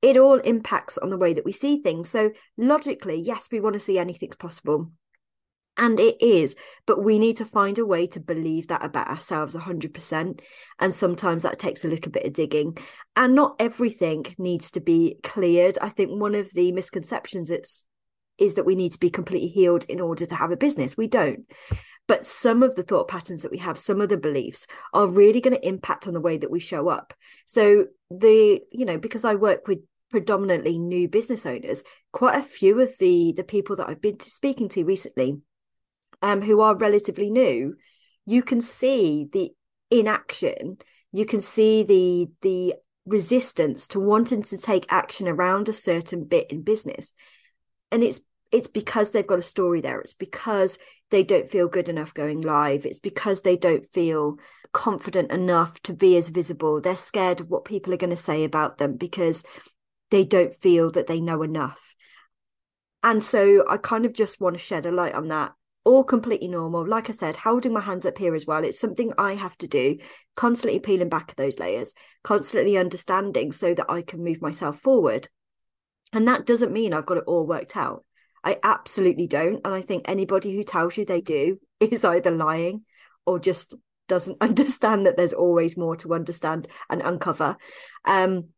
It 0.00 0.16
all 0.16 0.38
impacts 0.38 0.98
on 0.98 1.10
the 1.10 1.18
way 1.18 1.32
that 1.34 1.44
we 1.44 1.52
see 1.52 1.80
things. 1.80 2.08
So, 2.08 2.32
logically, 2.56 3.20
yes, 3.20 3.48
we 3.52 3.60
want 3.60 3.74
to 3.74 3.80
see 3.80 3.98
anything's 3.98 4.34
possible. 4.34 4.90
And 5.82 5.98
it 5.98 6.22
is, 6.22 6.54
but 6.86 7.02
we 7.02 7.18
need 7.18 7.38
to 7.38 7.44
find 7.44 7.76
a 7.76 7.84
way 7.84 8.06
to 8.06 8.20
believe 8.20 8.68
that 8.68 8.84
about 8.84 9.08
ourselves 9.08 9.56
100%. 9.56 10.40
And 10.78 10.94
sometimes 10.94 11.42
that 11.42 11.58
takes 11.58 11.84
a 11.84 11.88
little 11.88 12.12
bit 12.12 12.24
of 12.24 12.34
digging. 12.34 12.78
And 13.16 13.34
not 13.34 13.56
everything 13.58 14.26
needs 14.38 14.70
to 14.70 14.80
be 14.80 15.16
cleared. 15.24 15.78
I 15.82 15.88
think 15.88 16.12
one 16.12 16.36
of 16.36 16.52
the 16.52 16.70
misconceptions 16.70 17.50
it's 17.50 17.84
is 18.38 18.54
that 18.54 18.64
we 18.64 18.76
need 18.76 18.92
to 18.92 19.00
be 19.00 19.10
completely 19.10 19.48
healed 19.48 19.84
in 19.88 20.00
order 20.00 20.24
to 20.24 20.36
have 20.36 20.52
a 20.52 20.56
business. 20.56 20.96
We 20.96 21.08
don't. 21.08 21.52
But 22.06 22.26
some 22.26 22.62
of 22.62 22.76
the 22.76 22.84
thought 22.84 23.08
patterns 23.08 23.42
that 23.42 23.50
we 23.50 23.58
have, 23.58 23.76
some 23.76 24.00
of 24.00 24.08
the 24.08 24.16
beliefs 24.16 24.68
are 24.94 25.08
really 25.08 25.40
going 25.40 25.56
to 25.56 25.66
impact 25.66 26.06
on 26.06 26.14
the 26.14 26.20
way 26.20 26.36
that 26.36 26.50
we 26.50 26.60
show 26.60 26.90
up. 26.90 27.12
So 27.44 27.86
the, 28.08 28.60
you 28.70 28.84
know, 28.84 28.98
because 28.98 29.24
I 29.24 29.34
work 29.34 29.66
with 29.66 29.80
predominantly 30.12 30.78
new 30.78 31.08
business 31.08 31.44
owners, 31.44 31.82
quite 32.12 32.38
a 32.38 32.44
few 32.44 32.80
of 32.80 32.96
the 32.98 33.32
the 33.36 33.42
people 33.42 33.74
that 33.76 33.88
I've 33.88 34.00
been 34.00 34.20
speaking 34.20 34.68
to 34.68 34.84
recently 34.84 35.40
um, 36.22 36.40
who 36.40 36.60
are 36.60 36.76
relatively 36.76 37.30
new, 37.30 37.76
you 38.24 38.42
can 38.42 38.60
see 38.60 39.28
the 39.32 39.50
inaction, 39.90 40.78
you 41.12 41.26
can 41.26 41.40
see 41.40 41.82
the 41.82 42.28
the 42.42 42.74
resistance 43.04 43.88
to 43.88 43.98
wanting 43.98 44.42
to 44.42 44.56
take 44.56 44.86
action 44.88 45.26
around 45.26 45.68
a 45.68 45.72
certain 45.72 46.24
bit 46.24 46.50
in 46.50 46.62
business, 46.62 47.12
and 47.90 48.02
it's 48.02 48.20
it's 48.52 48.68
because 48.68 49.10
they've 49.10 49.26
got 49.26 49.38
a 49.38 49.42
story 49.42 49.80
there. 49.80 50.00
It's 50.00 50.14
because 50.14 50.78
they 51.10 51.22
don't 51.22 51.50
feel 51.50 51.68
good 51.68 51.88
enough 51.88 52.14
going 52.14 52.42
live. 52.42 52.86
It's 52.86 52.98
because 52.98 53.42
they 53.42 53.56
don't 53.56 53.90
feel 53.92 54.36
confident 54.72 55.30
enough 55.30 55.80
to 55.82 55.92
be 55.92 56.16
as 56.16 56.28
visible. 56.28 56.80
They're 56.80 56.96
scared 56.96 57.40
of 57.40 57.50
what 57.50 57.64
people 57.64 57.92
are 57.92 57.98
going 57.98 58.10
to 58.10 58.16
say 58.16 58.44
about 58.44 58.78
them 58.78 58.96
because 58.96 59.44
they 60.10 60.24
don't 60.24 60.54
feel 60.54 60.90
that 60.92 61.06
they 61.06 61.20
know 61.20 61.42
enough. 61.42 61.94
And 63.02 63.24
so 63.24 63.64
I 63.68 63.78
kind 63.78 64.06
of 64.06 64.12
just 64.12 64.40
want 64.40 64.54
to 64.54 64.62
shed 64.62 64.86
a 64.86 64.92
light 64.92 65.14
on 65.14 65.28
that 65.28 65.52
all 65.84 66.04
completely 66.04 66.48
normal. 66.48 66.86
Like 66.86 67.08
I 67.08 67.12
said, 67.12 67.36
holding 67.36 67.72
my 67.72 67.80
hands 67.80 68.06
up 68.06 68.18
here 68.18 68.34
as 68.34 68.46
well. 68.46 68.64
It's 68.64 68.78
something 68.78 69.12
I 69.18 69.34
have 69.34 69.56
to 69.58 69.68
do, 69.68 69.98
constantly 70.36 70.78
peeling 70.80 71.08
back 71.08 71.34
those 71.34 71.58
layers, 71.58 71.92
constantly 72.22 72.76
understanding 72.76 73.52
so 73.52 73.74
that 73.74 73.90
I 73.90 74.02
can 74.02 74.22
move 74.22 74.40
myself 74.40 74.78
forward. 74.78 75.28
And 76.12 76.28
that 76.28 76.46
doesn't 76.46 76.72
mean 76.72 76.92
I've 76.92 77.06
got 77.06 77.18
it 77.18 77.24
all 77.26 77.46
worked 77.46 77.76
out. 77.76 78.04
I 78.44 78.58
absolutely 78.62 79.26
don't. 79.26 79.60
And 79.64 79.74
I 79.74 79.82
think 79.82 80.04
anybody 80.04 80.54
who 80.54 80.64
tells 80.64 80.96
you 80.96 81.04
they 81.04 81.20
do 81.20 81.58
is 81.80 82.04
either 82.04 82.30
lying 82.30 82.84
or 83.26 83.38
just 83.38 83.74
doesn't 84.08 84.38
understand 84.40 85.06
that 85.06 85.16
there's 85.16 85.32
always 85.32 85.76
more 85.76 85.96
to 85.96 86.14
understand 86.14 86.68
and 86.88 87.02
uncover. 87.02 87.56
Um, 88.04 88.48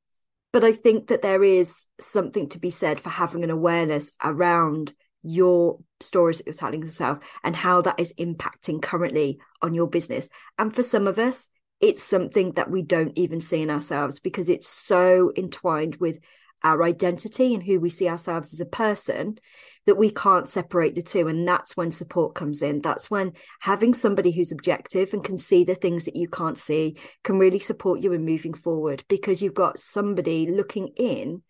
but 0.52 0.62
I 0.62 0.72
think 0.72 1.08
that 1.08 1.22
there 1.22 1.42
is 1.42 1.86
something 2.00 2.48
to 2.50 2.60
be 2.60 2.70
said 2.70 3.00
for 3.00 3.10
having 3.10 3.42
an 3.42 3.50
awareness 3.50 4.12
around 4.22 4.92
your 5.24 5.78
stories 6.00 6.38
that 6.38 6.46
you're 6.46 6.54
telling 6.54 6.82
yourself 6.82 7.18
and 7.42 7.56
how 7.56 7.80
that 7.80 7.98
is 7.98 8.12
impacting 8.18 8.80
currently 8.80 9.38
on 9.62 9.74
your 9.74 9.88
business. 9.88 10.28
And 10.58 10.74
for 10.74 10.82
some 10.82 11.06
of 11.06 11.18
us, 11.18 11.48
it's 11.80 12.02
something 12.02 12.52
that 12.52 12.70
we 12.70 12.82
don't 12.82 13.16
even 13.16 13.40
see 13.40 13.62
in 13.62 13.70
ourselves 13.70 14.20
because 14.20 14.48
it's 14.48 14.68
so 14.68 15.32
entwined 15.36 15.96
with 15.96 16.18
our 16.62 16.82
identity 16.82 17.54
and 17.54 17.62
who 17.62 17.80
we 17.80 17.90
see 17.90 18.08
ourselves 18.08 18.52
as 18.52 18.60
a 18.60 18.66
person 18.66 19.38
that 19.86 19.98
we 19.98 20.10
can't 20.10 20.48
separate 20.48 20.94
the 20.94 21.02
two. 21.02 21.28
And 21.28 21.46
that's 21.46 21.76
when 21.76 21.90
support 21.90 22.34
comes 22.34 22.62
in. 22.62 22.80
That's 22.80 23.10
when 23.10 23.32
having 23.60 23.92
somebody 23.92 24.30
who's 24.30 24.52
objective 24.52 25.12
and 25.12 25.22
can 25.22 25.36
see 25.36 25.64
the 25.64 25.74
things 25.74 26.04
that 26.04 26.16
you 26.16 26.28
can't 26.28 26.56
see 26.56 26.96
can 27.22 27.38
really 27.38 27.58
support 27.58 28.00
you 28.00 28.12
in 28.12 28.24
moving 28.24 28.54
forward 28.54 29.04
because 29.08 29.42
you've 29.42 29.52
got 29.52 29.78
somebody 29.78 30.50
looking 30.50 30.88
in 30.96 31.42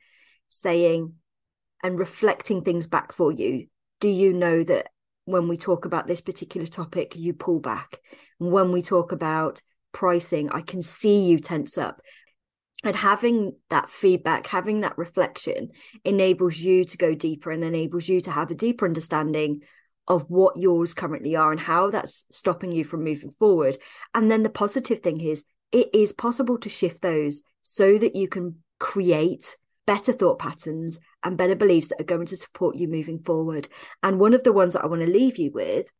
saying, 0.48 1.14
and 1.84 2.00
reflecting 2.00 2.62
things 2.62 2.88
back 2.88 3.12
for 3.12 3.30
you 3.30 3.68
do 4.00 4.08
you 4.08 4.32
know 4.32 4.62
that 4.62 4.88
when 5.24 5.48
we 5.48 5.56
talk 5.56 5.86
about 5.86 6.06
this 6.06 6.20
particular 6.20 6.66
topic 6.66 7.16
you 7.16 7.32
pull 7.32 7.58
back? 7.58 8.00
When 8.38 8.72
we 8.72 8.82
talk 8.82 9.12
about 9.12 9.62
pricing 9.92 10.50
i 10.50 10.60
can 10.60 10.82
see 10.82 11.24
you 11.24 11.38
tense 11.38 11.78
up. 11.78 12.00
And 12.82 12.96
having 12.96 13.52
that 13.70 13.88
feedback 13.88 14.46
having 14.46 14.80
that 14.80 14.98
reflection 14.98 15.70
enables 16.04 16.58
you 16.58 16.84
to 16.84 16.96
go 16.98 17.14
deeper 17.14 17.50
and 17.50 17.64
enables 17.64 18.08
you 18.08 18.20
to 18.22 18.30
have 18.30 18.50
a 18.50 18.56
deeper 18.56 18.84
understanding 18.84 19.62
of 20.06 20.28
what 20.28 20.58
yours 20.58 20.92
currently 20.92 21.34
are 21.34 21.50
and 21.50 21.60
how 21.60 21.90
that's 21.90 22.24
stopping 22.30 22.72
you 22.72 22.84
from 22.84 23.04
moving 23.04 23.32
forward. 23.38 23.78
And 24.14 24.30
then 24.30 24.42
the 24.42 24.50
positive 24.50 25.00
thing 25.00 25.20
is 25.20 25.44
it 25.72 25.88
is 25.94 26.12
possible 26.12 26.58
to 26.58 26.68
shift 26.68 27.00
those 27.00 27.40
so 27.62 27.96
that 27.96 28.14
you 28.16 28.28
can 28.28 28.56
create 28.78 29.56
better 29.86 30.12
thought 30.12 30.38
patterns 30.38 30.98
and 31.24 31.36
better 31.36 31.56
beliefs 31.56 31.88
that 31.88 32.00
are 32.00 32.04
going 32.04 32.26
to 32.26 32.36
support 32.36 32.76
you 32.76 32.86
moving 32.86 33.18
forward. 33.18 33.68
And 34.02 34.20
one 34.20 34.34
of 34.34 34.44
the 34.44 34.52
ones 34.52 34.74
that 34.74 34.84
I 34.84 34.86
want 34.86 35.02
to 35.02 35.10
leave 35.10 35.38
you 35.38 35.50
with 35.50 35.90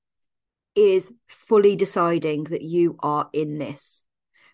is 0.75 1.13
fully 1.29 1.77
deciding 1.77 2.45
that 2.45 2.63
you 2.63 2.97
are 3.01 3.29
in 3.33 3.59
this. 3.59 4.03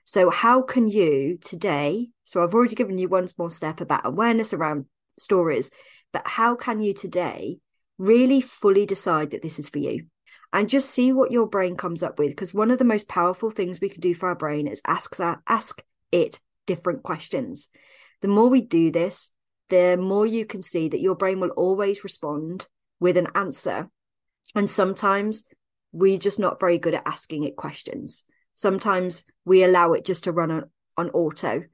So, 0.05 0.31
how 0.31 0.63
can 0.63 0.89
you 0.89 1.39
today? 1.41 2.09
So, 2.25 2.43
I've 2.43 2.55
already 2.55 2.75
given 2.75 2.99
you 2.99 3.09
one 3.09 3.29
small 3.29 3.51
step 3.51 3.81
about 3.81 4.07
awareness 4.07 4.53
around 4.53 4.87
stories, 5.19 5.71
but 6.13 6.27
how 6.27 6.55
can 6.55 6.81
you 6.81 6.95
today 6.95 7.59
really 7.99 8.41
fully 8.41 8.87
decide 8.87 9.31
that 9.31 9.43
this 9.43 9.59
is 9.59 9.69
for 9.69 9.79
you? 9.79 10.07
And 10.53 10.69
just 10.69 10.91
see 10.91 11.13
what 11.13 11.31
your 11.31 11.47
brain 11.47 11.77
comes 11.77 12.03
up 12.03 12.19
with. 12.19 12.31
Because 12.31 12.53
one 12.53 12.73
of 12.73 12.79
the 12.79 12.85
most 12.85 13.09
powerful 13.09 13.51
things 13.51 13.81
we 13.81 13.89
can 13.89 14.01
do 14.01 14.15
for 14.15 14.29
our 14.29 14.35
brain 14.35 14.67
is 14.67 14.83
ask, 14.85 15.17
ask 15.47 15.83
it 16.11 16.41
different 16.67 17.05
questions. 17.05 17.69
The 18.21 18.29
more 18.29 18.49
we 18.49 18.61
do 18.61 18.91
this, 18.91 19.31
the 19.71 19.97
more 19.97 20.27
you 20.27 20.45
can 20.45 20.63
see 20.63 20.89
that 20.89 21.01
your 21.01 21.15
brain 21.15 21.41
will 21.41 21.51
always 21.51 22.05
respond 22.05 22.67
with 23.01 23.17
an 23.17 23.29
answer. 23.35 23.89
And 24.55 24.69
sometimes 24.69 25.45
we're 25.93 26.19
just 26.19 26.39
not 26.39 26.61
very 26.61 26.79
good 26.79 26.95
at 26.95 27.07
asking 27.07 27.45
it 27.45 27.57
questions. 27.57 28.25
Sometimes 28.55 29.25
we 29.45 29.65
allow 29.65 29.93
it 29.95 30.05
just 30.05 30.25
to 30.25 30.33
run 30.33 30.51
on, 30.51 30.65
on 30.97 31.11
auto. 31.11 31.65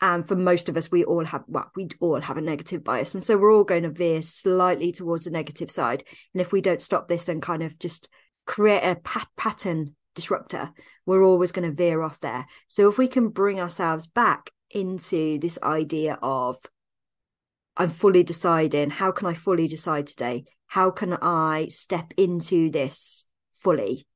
And 0.00 0.26
for 0.26 0.34
most 0.34 0.70
of 0.70 0.76
us, 0.78 0.90
we 0.90 1.04
all 1.04 1.24
have, 1.24 1.44
well, 1.46 1.70
we 1.76 1.88
all 2.00 2.20
have 2.20 2.38
a 2.38 2.40
negative 2.40 2.82
bias. 2.82 3.14
And 3.14 3.22
so 3.22 3.36
we're 3.36 3.52
all 3.52 3.64
going 3.64 3.82
to 3.82 3.90
veer 3.90 4.22
slightly 4.22 4.92
towards 4.92 5.24
the 5.24 5.30
negative 5.30 5.70
side. 5.70 6.04
And 6.32 6.40
if 6.40 6.52
we 6.52 6.62
don't 6.62 6.80
stop 6.80 7.06
this 7.06 7.28
and 7.28 7.42
kind 7.42 7.62
of 7.62 7.78
just 7.78 8.08
create 8.46 8.82
a 8.82 8.96
pat- 8.96 9.28
pattern 9.36 9.94
disruptor, 10.14 10.70
we're 11.04 11.22
always 11.22 11.52
going 11.52 11.68
to 11.68 11.76
veer 11.76 12.00
off 12.00 12.18
there. 12.20 12.46
So 12.68 12.88
if 12.88 12.96
we 12.96 13.08
can 13.08 13.28
bring 13.28 13.60
ourselves 13.60 14.06
back 14.06 14.50
into 14.70 15.38
this 15.38 15.58
idea 15.62 16.18
of 16.22 16.56
I'm 17.80 17.88
fully 17.88 18.22
deciding, 18.22 18.90
how 18.90 19.10
can 19.10 19.26
I 19.26 19.32
fully 19.32 19.66
decide 19.66 20.06
today? 20.06 20.44
How 20.66 20.90
can 20.90 21.14
I 21.14 21.68
step 21.70 22.12
into 22.18 22.70
this 22.70 23.24
fully? 23.54 24.06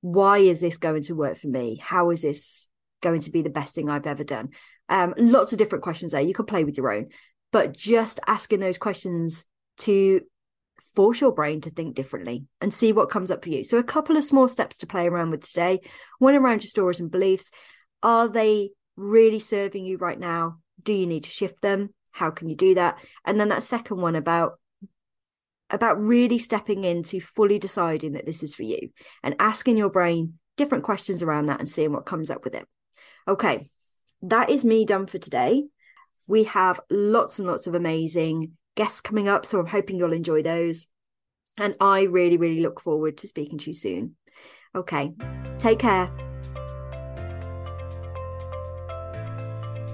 Why 0.00 0.38
is 0.38 0.60
this 0.60 0.76
going 0.76 1.04
to 1.04 1.14
work 1.14 1.38
for 1.38 1.46
me? 1.46 1.76
How 1.76 2.10
is 2.10 2.22
this 2.22 2.68
going 3.00 3.20
to 3.20 3.30
be 3.30 3.40
the 3.40 3.48
best 3.48 3.76
thing 3.76 3.88
I've 3.88 4.08
ever 4.08 4.24
done? 4.24 4.48
Um, 4.88 5.14
lots 5.16 5.52
of 5.52 5.58
different 5.58 5.84
questions 5.84 6.10
there. 6.10 6.20
You 6.20 6.34
can 6.34 6.46
play 6.46 6.64
with 6.64 6.76
your 6.76 6.92
own, 6.92 7.10
but 7.52 7.76
just 7.76 8.18
asking 8.26 8.58
those 8.58 8.76
questions 8.76 9.44
to 9.78 10.22
force 10.96 11.20
your 11.20 11.30
brain 11.30 11.60
to 11.60 11.70
think 11.70 11.94
differently 11.94 12.46
and 12.60 12.74
see 12.74 12.92
what 12.92 13.08
comes 13.08 13.30
up 13.30 13.44
for 13.44 13.50
you. 13.50 13.62
So, 13.62 13.78
a 13.78 13.84
couple 13.84 14.16
of 14.16 14.24
small 14.24 14.48
steps 14.48 14.78
to 14.78 14.86
play 14.88 15.06
around 15.06 15.30
with 15.30 15.46
today. 15.46 15.82
One 16.18 16.34
around 16.34 16.64
your 16.64 16.70
stories 16.70 16.98
and 16.98 17.08
beliefs. 17.08 17.52
Are 18.02 18.26
they 18.26 18.70
really 18.96 19.38
serving 19.38 19.84
you 19.84 19.98
right 19.98 20.18
now? 20.18 20.58
Do 20.82 20.92
you 20.92 21.06
need 21.06 21.22
to 21.22 21.30
shift 21.30 21.62
them? 21.62 21.90
How 22.12 22.30
can 22.30 22.48
you 22.48 22.56
do 22.56 22.74
that? 22.74 22.98
And 23.24 23.40
then 23.40 23.48
that 23.48 23.62
second 23.62 23.98
one 23.98 24.14
about 24.14 24.58
about 25.70 25.98
really 25.98 26.38
stepping 26.38 26.84
into 26.84 27.18
fully 27.18 27.58
deciding 27.58 28.12
that 28.12 28.26
this 28.26 28.42
is 28.42 28.54
for 28.54 28.62
you 28.62 28.90
and 29.22 29.34
asking 29.38 29.78
your 29.78 29.88
brain 29.88 30.34
different 30.56 30.84
questions 30.84 31.22
around 31.22 31.46
that 31.46 31.60
and 31.60 31.68
seeing 31.68 31.92
what 31.92 32.04
comes 32.04 32.30
up 32.30 32.44
with 32.44 32.54
it. 32.54 32.66
Okay, 33.26 33.66
that 34.22 34.50
is 34.50 34.64
me 34.64 34.84
done 34.84 35.06
for 35.06 35.18
today. 35.18 35.64
We 36.26 36.44
have 36.44 36.80
lots 36.90 37.38
and 37.38 37.48
lots 37.48 37.66
of 37.66 37.74
amazing 37.74 38.52
guests 38.76 39.00
coming 39.00 39.28
up, 39.28 39.46
so 39.46 39.58
I'm 39.58 39.66
hoping 39.66 39.96
you'll 39.96 40.12
enjoy 40.12 40.42
those. 40.42 40.86
And 41.56 41.74
I 41.80 42.02
really, 42.02 42.36
really 42.36 42.60
look 42.60 42.80
forward 42.80 43.18
to 43.18 43.28
speaking 43.28 43.58
to 43.58 43.70
you 43.70 43.74
soon. 43.74 44.16
Okay, 44.74 45.12
take 45.58 45.78
care. 45.78 46.31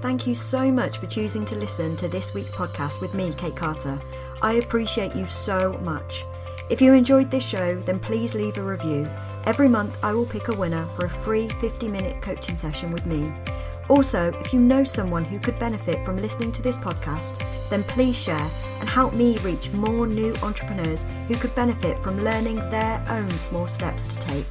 Thank 0.01 0.25
you 0.25 0.33
so 0.33 0.71
much 0.71 0.97
for 0.97 1.07
choosing 1.07 1.43
to 1.45 1.57
listen 1.57 1.97
to 1.97 2.07
this 2.07 2.33
week's 2.33 2.51
podcast 2.51 3.01
with 3.01 3.13
me, 3.13 3.33
Kate 3.33 3.55
Carter. 3.55 4.01
I 4.41 4.53
appreciate 4.53 5.13
you 5.13 5.27
so 5.27 5.77
much. 5.83 6.23
If 6.69 6.81
you 6.81 6.93
enjoyed 6.93 7.29
this 7.29 7.45
show, 7.45 7.75
then 7.81 7.99
please 7.99 8.33
leave 8.33 8.57
a 8.57 8.63
review. 8.63 9.09
Every 9.45 9.67
month, 9.67 9.97
I 10.01 10.13
will 10.13 10.25
pick 10.25 10.47
a 10.47 10.55
winner 10.55 10.85
for 10.95 11.05
a 11.05 11.09
free 11.09 11.49
50 11.49 11.89
minute 11.89 12.21
coaching 12.21 12.55
session 12.55 12.93
with 12.93 13.05
me. 13.05 13.33
Also, 13.89 14.31
if 14.39 14.53
you 14.53 14.59
know 14.59 14.85
someone 14.85 15.25
who 15.25 15.37
could 15.37 15.59
benefit 15.59 16.05
from 16.05 16.17
listening 16.17 16.53
to 16.53 16.61
this 16.61 16.77
podcast, 16.77 17.37
then 17.69 17.83
please 17.83 18.15
share 18.15 18.49
and 18.79 18.87
help 18.87 19.13
me 19.13 19.37
reach 19.39 19.71
more 19.71 20.07
new 20.07 20.33
entrepreneurs 20.43 21.03
who 21.27 21.35
could 21.35 21.53
benefit 21.55 21.99
from 21.99 22.23
learning 22.23 22.57
their 22.69 23.03
own 23.09 23.29
small 23.31 23.67
steps 23.67 24.05
to 24.05 24.17
take. 24.19 24.47